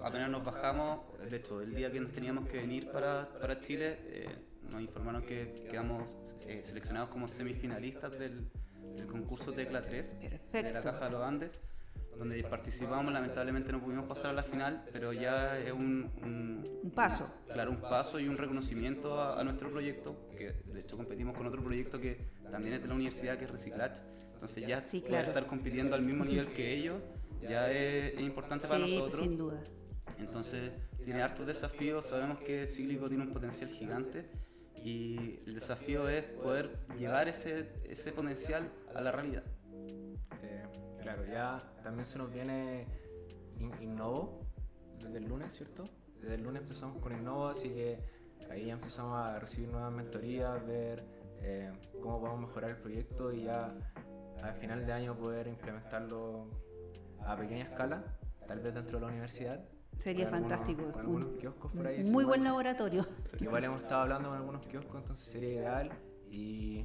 apenas 0.03 0.31
nos 0.31 0.45
bajamos, 0.45 1.01
de 1.31 1.37
hecho, 1.37 1.61
el 1.61 1.75
día 1.75 1.93
que 1.93 2.01
nos 2.01 2.11
teníamos 2.11 2.49
que 2.49 2.57
venir 2.57 2.91
para, 2.91 3.29
para 3.39 3.61
Chile, 3.61 3.99
eh, 4.07 4.27
nos 4.71 4.81
informaron 4.83 5.23
que 5.23 5.65
quedamos 5.71 6.17
eh, 6.47 6.63
seleccionados 6.65 7.09
como 7.11 7.29
semifinalistas 7.29 8.19
del, 8.19 8.49
del 8.97 9.07
concurso 9.07 9.53
Tecla 9.53 9.83
3 9.83 10.21
de 10.21 10.31
la 10.31 10.39
Perfecto. 10.39 10.81
Caja 10.83 11.05
de 11.07 11.11
los 11.11 11.23
Andes, 11.23 11.59
donde 12.17 12.43
participamos, 12.45 13.13
lamentablemente 13.13 13.73
no 13.73 13.81
pudimos 13.81 14.07
pasar 14.07 14.31
a 14.31 14.33
la 14.35 14.43
final, 14.43 14.85
pero 14.93 15.13
ya 15.13 15.59
es 15.59 15.73
un, 15.73 16.11
un- 16.23 16.81
Un 16.83 16.91
paso. 16.91 17.33
Claro, 17.53 17.71
un 17.71 17.81
paso 17.81 18.19
y 18.21 18.29
un 18.29 18.37
reconocimiento 18.37 19.21
a, 19.21 19.41
a 19.41 19.45
nuestro 19.45 19.71
proyecto, 19.71 20.29
que 20.37 20.53
de 20.73 20.81
hecho 20.81 20.97
competimos 20.97 21.37
con 21.37 21.47
otro 21.47 21.63
proyecto 21.63 22.01
que 22.01 22.19
también 22.51 22.75
es 22.75 22.83
de 22.83 22.89
la 22.89 22.95
universidad, 22.95 23.39
que 23.39 23.45
es 23.45 23.51
Reciclage. 23.51 24.03
Entonces 24.35 24.67
ya 24.67 24.83
Sí, 24.83 24.99
poder 25.01 25.11
claro. 25.13 25.29
estar 25.29 25.47
compitiendo 25.47 25.95
al 25.95 26.03
mismo 26.03 26.25
nivel 26.25 26.49
que 26.53 26.73
ellos 26.75 27.01
ya 27.43 27.71
es, 27.71 28.15
es 28.15 28.21
importante 28.21 28.67
para 28.67 28.85
Sí, 28.87 28.95
nosotros. 28.97 29.21
sin 29.23 29.37
duda. 29.39 29.63
Entonces 30.19 30.73
tiene 31.05 31.23
hartos 31.23 31.47
desafíos, 31.47 32.07
sabemos 32.07 32.39
que 32.41 32.67
Cíclico 32.67 33.09
tiene 33.09 33.25
un 33.25 33.33
potencial 33.33 33.71
gigante 33.71 34.27
y 34.83 35.43
el 35.47 35.55
desafío 35.55 36.09
es 36.09 36.25
poder 36.25 36.79
llevar 36.99 37.29
ese, 37.29 37.73
ese 37.85 38.13
potencial 38.13 38.71
a 38.95 39.01
la 39.01 39.13
realidad. 39.13 39.45
eh, 40.43 40.63
claro, 41.01 41.25
ya 41.27 41.63
también 41.83 42.07
se 42.07 42.19
nos 42.19 42.33
viene 42.33 42.87
In- 43.59 43.83
Innovo 43.83 44.47
desde 44.99 45.19
el 45.19 45.25
lunes, 45.29 45.53
¿cierto? 45.55 45.85
Desde 46.21 46.35
el 46.35 46.43
lunes 46.43 46.63
empezamos 46.63 47.01
con 47.03 47.13
Innovo, 47.13 47.49
así 47.49 47.69
que 47.69 47.99
ahí 48.51 48.67
ya 48.67 48.73
empezamos 48.75 49.19
a 49.19 49.39
recibir 49.39 49.69
nuevas 49.71 49.93
mentorías, 49.93 50.65
ver 50.67 51.05
eh, 51.43 51.73
cómo 52.03 52.21
podemos 52.21 52.41
mejorar 52.49 52.71
el 52.71 52.77
proyecto 52.77 53.33
y 53.33 53.45
ya 53.45 53.75
al 54.43 54.55
final 54.55 54.87
de 54.87 54.93
año 54.93 55.17
poder 55.17 55.47
implementarlo 55.47 56.49
a 57.25 57.37
pequeña 57.37 57.65
escala, 57.65 58.03
tal 58.47 58.61
vez 58.61 58.75
dentro 58.75 58.99
de 58.99 59.05
la 59.05 59.11
universidad. 59.13 59.63
Sería 60.01 60.27
algunos- 60.29 60.49
fantástico. 60.51 60.99
Algunos 60.99 61.29
Un- 61.31 61.39
kioscos 61.39 61.73
por 61.73 61.87
ahí. 61.87 62.03
Muy 62.05 62.25
buen 62.25 62.43
laboratorio. 62.45 63.07
que 63.39 63.45
igual 63.45 63.65
hemos 63.65 63.83
estado 63.83 64.03
hablando 64.03 64.29
con 64.31 64.39
algunos 64.39 64.67
kioscos, 64.67 64.97
entonces 65.03 65.27
sería 65.27 65.51
ideal 65.53 65.91
y 66.31 66.85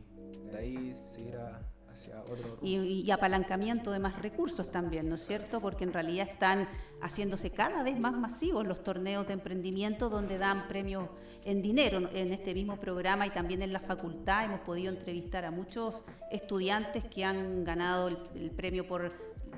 de 0.51 0.57
ahí 0.57 0.95
seguir 1.13 1.35
a- 1.37 1.61
hacia 1.91 2.19
otro. 2.23 2.57
Y, 2.61 2.75
y 3.05 3.11
apalancamiento 3.11 3.89
de 3.91 3.99
más 3.99 4.21
recursos 4.21 4.69
también, 4.69 5.07
¿no 5.07 5.15
es 5.15 5.25
cierto? 5.25 5.61
Porque 5.61 5.85
en 5.85 5.93
realidad 5.93 6.27
están 6.29 6.67
haciéndose 7.01 7.51
cada 7.51 7.83
vez 7.83 7.97
más 7.97 8.11
masivos 8.13 8.67
los 8.67 8.83
torneos 8.83 9.25
de 9.27 9.33
emprendimiento 9.33 10.09
donde 10.09 10.37
dan 10.37 10.67
premios 10.67 11.07
en 11.45 11.61
dinero. 11.61 12.09
En 12.13 12.33
este 12.33 12.53
mismo 12.53 12.77
programa 12.81 13.25
y 13.27 13.29
también 13.29 13.61
en 13.61 13.71
la 13.71 13.79
facultad 13.79 14.43
hemos 14.43 14.59
podido 14.61 14.91
entrevistar 14.91 15.45
a 15.45 15.51
muchos 15.51 16.03
estudiantes 16.31 17.05
que 17.05 17.23
han 17.23 17.63
ganado 17.63 18.09
el, 18.09 18.17
el 18.35 18.51
premio 18.51 18.85
por 18.85 19.13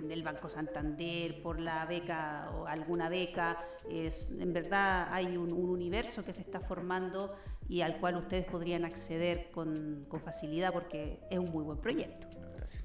el 0.10 0.23
Banco 0.23 0.49
Santander, 0.49 1.41
por 1.41 1.60
la 1.60 1.86
beca 1.86 2.51
o 2.55 2.67
alguna 2.67 3.10
beca. 3.10 3.57
Es, 3.89 4.27
en 4.39 4.53
verdad 4.53 5.07
hay 5.12 5.38
un, 5.38 5.51
un 5.51 5.69
universo 5.69 6.23
que 6.23 6.33
se 6.33 6.41
está 6.41 6.60
formando 6.60 7.36
y 7.69 7.81
al 7.81 7.99
cual 7.99 8.17
ustedes 8.17 8.45
podrían 8.45 8.86
acceder 8.86 9.51
con, 9.51 10.05
con 10.07 10.19
facilidad 10.21 10.71
porque 10.71 11.19
es 11.29 11.39
un 11.39 11.51
muy 11.51 11.63
buen 11.63 11.79
proyecto. 11.79 12.27
Gracias. 12.55 12.83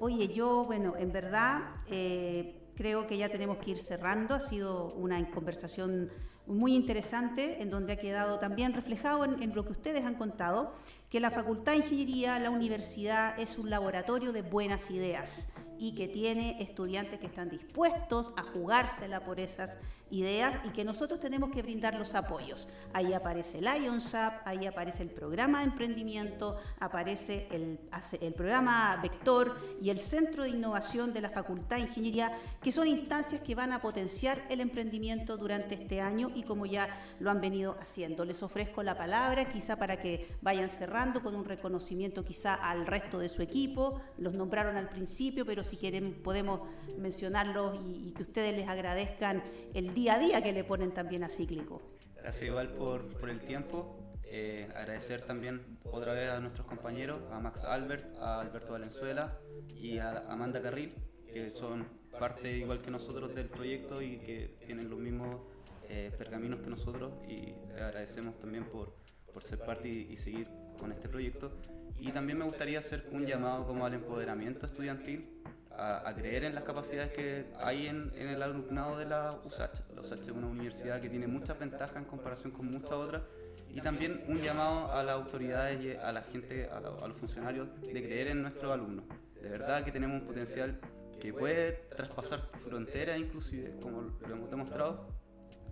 Oye, 0.00 0.28
yo, 0.28 0.64
bueno, 0.64 0.94
en 0.96 1.12
verdad 1.12 1.62
eh, 1.88 2.60
creo 2.74 3.06
que 3.06 3.16
ya 3.16 3.28
tenemos 3.28 3.58
que 3.58 3.72
ir 3.72 3.78
cerrando. 3.78 4.34
Ha 4.34 4.40
sido 4.40 4.92
una 4.94 5.30
conversación 5.30 6.10
muy 6.46 6.74
interesante 6.74 7.60
en 7.62 7.70
donde 7.70 7.94
ha 7.94 7.96
quedado 7.96 8.38
también 8.38 8.72
reflejado 8.72 9.24
en, 9.24 9.42
en 9.42 9.54
lo 9.54 9.64
que 9.64 9.72
ustedes 9.72 10.04
han 10.04 10.14
contado, 10.14 10.74
que 11.10 11.20
la 11.20 11.30
Facultad 11.30 11.72
de 11.72 11.78
Ingeniería, 11.78 12.38
la 12.38 12.50
universidad, 12.50 13.38
es 13.38 13.58
un 13.58 13.70
laboratorio 13.70 14.32
de 14.32 14.42
buenas 14.42 14.90
ideas 14.90 15.52
y 15.78 15.94
que 15.94 16.08
tiene 16.08 16.62
estudiantes 16.62 17.20
que 17.20 17.26
están 17.26 17.50
dispuestos 17.50 18.32
a 18.36 18.42
jugársela 18.42 19.24
por 19.24 19.40
esas 19.40 19.78
ideas 20.10 20.60
y 20.64 20.70
que 20.70 20.84
nosotros 20.84 21.20
tenemos 21.20 21.50
que 21.50 21.62
brindar 21.62 21.94
los 21.94 22.14
apoyos. 22.14 22.68
Ahí 22.92 23.12
aparece 23.12 23.58
el 23.58 23.66
IONSAP, 23.84 24.46
ahí 24.46 24.66
aparece 24.66 25.02
el 25.02 25.10
programa 25.10 25.58
de 25.58 25.64
emprendimiento, 25.66 26.56
aparece 26.78 27.48
el, 27.50 27.78
el 28.20 28.34
programa 28.34 28.98
Vector 29.02 29.56
y 29.80 29.90
el 29.90 29.98
Centro 29.98 30.44
de 30.44 30.50
Innovación 30.50 31.12
de 31.12 31.20
la 31.20 31.30
Facultad 31.30 31.76
de 31.76 31.82
Ingeniería, 31.82 32.32
que 32.62 32.72
son 32.72 32.86
instancias 32.86 33.42
que 33.42 33.54
van 33.54 33.72
a 33.72 33.80
potenciar 33.80 34.44
el 34.48 34.60
emprendimiento 34.60 35.36
durante 35.36 35.74
este 35.74 36.00
año 36.00 36.30
y 36.34 36.42
como 36.42 36.66
ya 36.66 36.88
lo 37.20 37.30
han 37.30 37.40
venido 37.40 37.76
haciendo. 37.80 38.24
Les 38.24 38.42
ofrezco 38.42 38.82
la 38.82 38.96
palabra 38.96 39.50
quizá 39.50 39.76
para 39.76 40.00
que 40.00 40.28
vayan 40.40 40.70
cerrando 40.70 41.22
con 41.22 41.34
un 41.34 41.44
reconocimiento 41.44 42.24
quizá 42.24 42.54
al 42.54 42.86
resto 42.86 43.18
de 43.18 43.28
su 43.28 43.42
equipo. 43.42 44.00
Los 44.16 44.34
nombraron 44.34 44.76
al 44.76 44.88
principio, 44.88 45.44
pero 45.44 45.64
si 45.64 45.76
quieren 45.76 46.22
podemos 46.22 46.60
mencionarlos 46.96 47.78
y 47.84 48.12
que 48.12 48.22
ustedes 48.22 48.56
les 48.56 48.68
agradezcan 48.68 49.42
el 49.74 49.94
día 49.98 50.14
a 50.14 50.18
día 50.20 50.40
que 50.40 50.52
le 50.52 50.62
ponen 50.62 50.92
también 50.92 51.24
a 51.24 51.28
Cíclico. 51.28 51.82
Gracias 52.14 52.44
igual 52.44 52.68
por, 52.68 53.08
por 53.18 53.30
el 53.30 53.40
tiempo. 53.40 53.98
Eh, 54.22 54.68
agradecer 54.76 55.22
también 55.22 55.78
otra 55.90 56.12
vez 56.12 56.30
a 56.30 56.38
nuestros 56.38 56.66
compañeros, 56.68 57.20
a 57.32 57.40
Max 57.40 57.64
Albert, 57.64 58.14
a 58.20 58.40
Alberto 58.40 58.72
Valenzuela 58.72 59.36
y 59.74 59.98
a 59.98 60.24
Amanda 60.28 60.62
Carril, 60.62 60.94
que 61.32 61.50
son 61.50 61.84
parte 62.16 62.56
igual 62.56 62.80
que 62.80 62.92
nosotros 62.92 63.34
del 63.34 63.48
proyecto 63.48 64.00
y 64.00 64.18
que 64.18 64.56
tienen 64.66 64.88
los 64.88 65.00
mismos 65.00 65.40
eh, 65.88 66.12
pergaminos 66.16 66.60
que 66.60 66.70
nosotros 66.70 67.12
y 67.26 67.54
agradecemos 67.74 68.38
también 68.38 68.66
por, 68.66 68.94
por 69.32 69.42
ser 69.42 69.58
parte 69.58 69.88
y, 69.88 70.12
y 70.12 70.16
seguir 70.16 70.46
con 70.78 70.92
este 70.92 71.08
proyecto. 71.08 71.50
Y 71.98 72.12
también 72.12 72.38
me 72.38 72.44
gustaría 72.44 72.78
hacer 72.78 73.08
un 73.10 73.26
llamado 73.26 73.66
como 73.66 73.84
al 73.84 73.94
empoderamiento 73.94 74.64
estudiantil, 74.66 75.42
a, 75.78 76.08
a 76.08 76.14
creer 76.14 76.44
en 76.44 76.54
las 76.54 76.64
capacidades 76.64 77.12
que 77.12 77.46
hay 77.58 77.86
en, 77.86 78.12
en 78.16 78.28
el 78.28 78.42
alumnado 78.42 78.98
de 78.98 79.06
la 79.06 79.38
USACH. 79.44 79.80
La 79.94 80.00
USACH 80.02 80.20
es 80.22 80.28
una 80.30 80.48
universidad 80.48 81.00
que 81.00 81.08
tiene 81.08 81.26
muchas 81.26 81.58
ventajas 81.58 81.96
en 81.96 82.04
comparación 82.04 82.52
con 82.52 82.66
muchas 82.70 82.92
otras. 82.92 83.22
Y 83.70 83.80
también 83.80 84.24
un 84.28 84.38
llamado 84.40 84.90
a 84.92 85.02
las 85.02 85.14
autoridades 85.14 85.80
y 85.82 85.92
a 85.94 86.10
la 86.10 86.22
gente, 86.22 86.68
a, 86.70 86.80
la- 86.80 86.88
a 87.04 87.06
los 87.08 87.16
funcionarios, 87.18 87.68
de 87.82 87.92
creer 88.02 88.28
en 88.28 88.42
nuestros 88.42 88.72
alumnos. 88.72 89.04
De 89.40 89.48
verdad 89.50 89.84
que 89.84 89.92
tenemos 89.92 90.20
un 90.20 90.26
potencial 90.26 90.80
que 91.20 91.32
puede 91.32 91.72
traspasar 91.96 92.40
fronteras 92.64 93.18
inclusive, 93.18 93.74
como 93.80 94.02
lo 94.02 94.32
hemos 94.34 94.50
demostrado, 94.50 95.06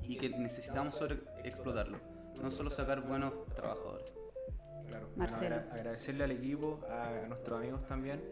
y 0.02 0.16
que 0.18 0.28
necesitamos 0.28 0.94
sobre 0.94 1.18
explotarlo. 1.44 1.98
No 2.40 2.50
solo 2.50 2.68
sacar 2.70 3.00
buenos 3.00 3.32
trabajadores. 3.54 4.12
Claro. 4.86 5.06
Bueno, 5.16 5.32
Marcelo. 5.32 5.56
agra- 5.56 5.72
agradecerle 5.74 6.24
al 6.24 6.30
equipo, 6.32 6.80
a, 6.88 7.08
a 7.08 7.26
nuestros 7.26 7.58
amigos 7.58 7.84
también 7.86 8.22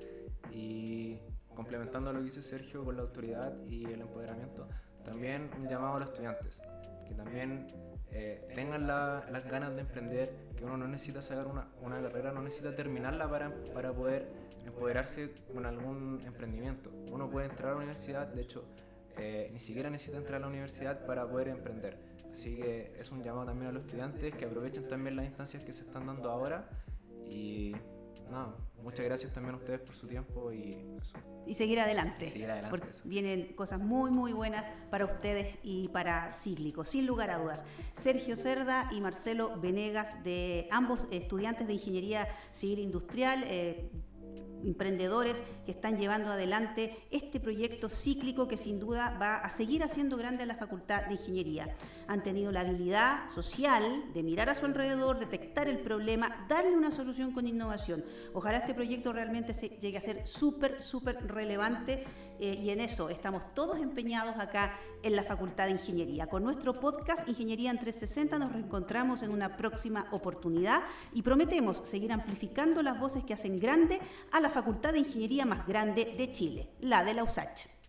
y 0.53 1.19
complementando 1.55 2.13
lo 2.13 2.19
que 2.21 2.27
dice 2.27 2.43
Sergio 2.43 2.85
con 2.85 2.97
la 2.97 3.03
autoridad 3.03 3.55
y 3.67 3.85
el 3.85 4.01
empoderamiento, 4.01 4.69
también 5.05 5.51
un 5.59 5.69
llamado 5.69 5.97
a 5.97 6.01
los 6.01 6.09
estudiantes, 6.11 6.61
que 7.07 7.15
también 7.15 7.67
eh, 8.11 8.47
tengan 8.55 8.87
la- 8.87 9.27
las 9.31 9.45
ganas 9.45 9.75
de 9.75 9.81
emprender, 9.81 10.33
que 10.57 10.65
uno 10.65 10.77
no 10.77 10.87
necesita 10.87 11.21
sacar 11.21 11.47
una, 11.47 11.69
una 11.83 12.01
carrera, 12.01 12.31
no 12.33 12.43
necesita 12.43 12.75
terminarla 12.75 13.29
para, 13.29 13.53
para 13.75 13.93
poder 13.93 14.29
empoderarse 14.65 15.33
con 15.53 15.67
algún 15.67 16.21
emprendimiento. 16.25 16.91
Uno 17.11 17.29
puede 17.29 17.47
entrar 17.47 17.71
a 17.71 17.73
la 17.73 17.79
universidad, 17.79 18.29
de 18.29 18.43
hecho, 18.43 18.65
eh, 19.17 19.51
ni 19.53 19.59
siquiera 19.61 19.91
necesita 19.91 20.17
entrar 20.19 20.37
a 20.37 20.41
la 20.41 20.47
universidad 20.49 21.05
para 21.07 21.27
poder 21.29 21.49
emprender. 21.49 21.99
Así 22.33 22.57
que 22.57 22.95
es 22.99 23.11
un 23.13 23.23
llamado 23.23 23.47
también 23.47 23.69
a 23.71 23.73
los 23.73 23.85
estudiantes 23.85 24.35
que 24.35 24.45
aprovechen 24.45 24.89
también 24.89 25.17
las 25.17 25.25
instancias 25.27 25.63
que 25.65 25.73
se 25.73 25.83
están 25.83 26.07
dando 26.07 26.31
ahora 26.31 26.69
y 27.29 27.75
nada, 28.31 28.55
muchas 28.83 29.05
gracias 29.05 29.33
también 29.33 29.55
a 29.55 29.59
ustedes 29.59 29.81
por 29.81 29.95
su 29.95 30.07
tiempo 30.07 30.53
y 30.53 30.97
eso. 31.01 31.17
Y 31.47 31.55
seguir 31.55 31.81
adelante. 31.81 32.27
Seguir 32.29 32.51
adelante, 32.51 32.71
Porque 32.71 32.91
eso. 32.91 33.03
vienen 33.05 33.55
cosas 33.55 33.81
muy, 33.81 34.11
muy 34.11 34.33
buenas 34.33 34.65
para 34.91 35.05
ustedes 35.05 35.59
y 35.63 35.89
para 35.89 36.31
Cíclico, 36.31 36.85
sin 36.85 37.07
lugar 37.07 37.31
a 37.31 37.39
dudas. 37.39 37.65
Sergio 37.95 38.37
Cerda 38.37 38.89
y 38.93 39.01
Marcelo 39.01 39.61
Venegas, 39.61 40.23
de 40.25 40.69
ambos 40.71 41.05
estudiantes 41.11 41.67
de 41.67 41.75
Ingeniería 41.75 42.29
Civil 42.51 42.79
Industrial, 42.79 43.45
eh, 43.47 43.91
emprendedores 44.65 45.43
que 45.65 45.73
están 45.73 45.97
llevando 45.97 46.33
adelante 46.33 46.97
este 47.11 47.41
proyecto 47.41 47.89
cíclico 47.89 48.49
que 48.49 48.57
sin 48.57 48.81
duda 48.81 49.17
va 49.21 49.37
a 49.37 49.51
seguir 49.51 49.83
haciendo 49.83 50.17
grande 50.17 50.43
a 50.43 50.47
la 50.47 50.57
Facultad 50.57 51.07
de 51.07 51.13
Ingeniería. 51.13 51.75
Han 52.09 52.23
tenido 52.23 52.51
la 52.53 52.61
habilidad 52.61 53.29
social 53.29 54.13
de 54.13 54.23
mirar 54.23 54.49
a 54.49 54.55
su 54.55 54.65
alrededor, 54.65 55.19
detectar 55.19 55.69
el 55.69 55.81
problema, 55.81 56.47
darle 56.49 56.77
una 56.77 56.91
solución 56.91 57.33
con 57.33 57.47
innovación. 57.47 58.05
Ojalá 58.33 58.59
este 58.59 58.75
proyecto 58.75 59.13
realmente 59.13 59.55
se 59.55 59.69
llegue 59.69 59.99
a 59.99 60.01
ser 60.01 60.27
súper, 60.27 60.83
súper 60.83 61.27
relevante 61.27 62.05
eh, 62.41 62.59
y 62.61 62.71
en 62.71 62.81
eso 62.81 63.11
estamos 63.11 63.55
todos 63.55 63.79
empeñados 63.79 64.37
acá 64.39 64.79
en 65.03 65.15
la 65.15 65.23
Facultad 65.23 65.67
de 65.67 65.73
Ingeniería. 65.73 66.27
Con 66.27 66.43
nuestro 66.43 66.81
podcast 66.81 67.29
Ingeniería 67.29 67.71
en 67.71 67.79
360 67.79 68.39
nos 68.39 68.53
reencontramos 68.53 69.23
en 69.23 69.31
una 69.31 69.57
próxima 69.57 70.09
oportunidad 70.11 70.83
y 71.13 71.23
prometemos 71.23 71.83
seguir 71.85 72.13
amplificando 72.13 72.83
las 72.83 72.99
voces 72.99 73.23
que 73.25 73.35
hacen 73.35 73.61
grande 73.61 74.01
a 74.33 74.41
la 74.41 74.51
Facultad 74.55 74.93
de 74.93 75.01
Ingeniería 75.01 75.45
más 75.45 75.67
grande 75.67 76.15
de 76.17 76.31
Chile, 76.31 76.69
la 76.79 77.03
de 77.03 77.13
la 77.13 77.25
USACH. 77.25 77.84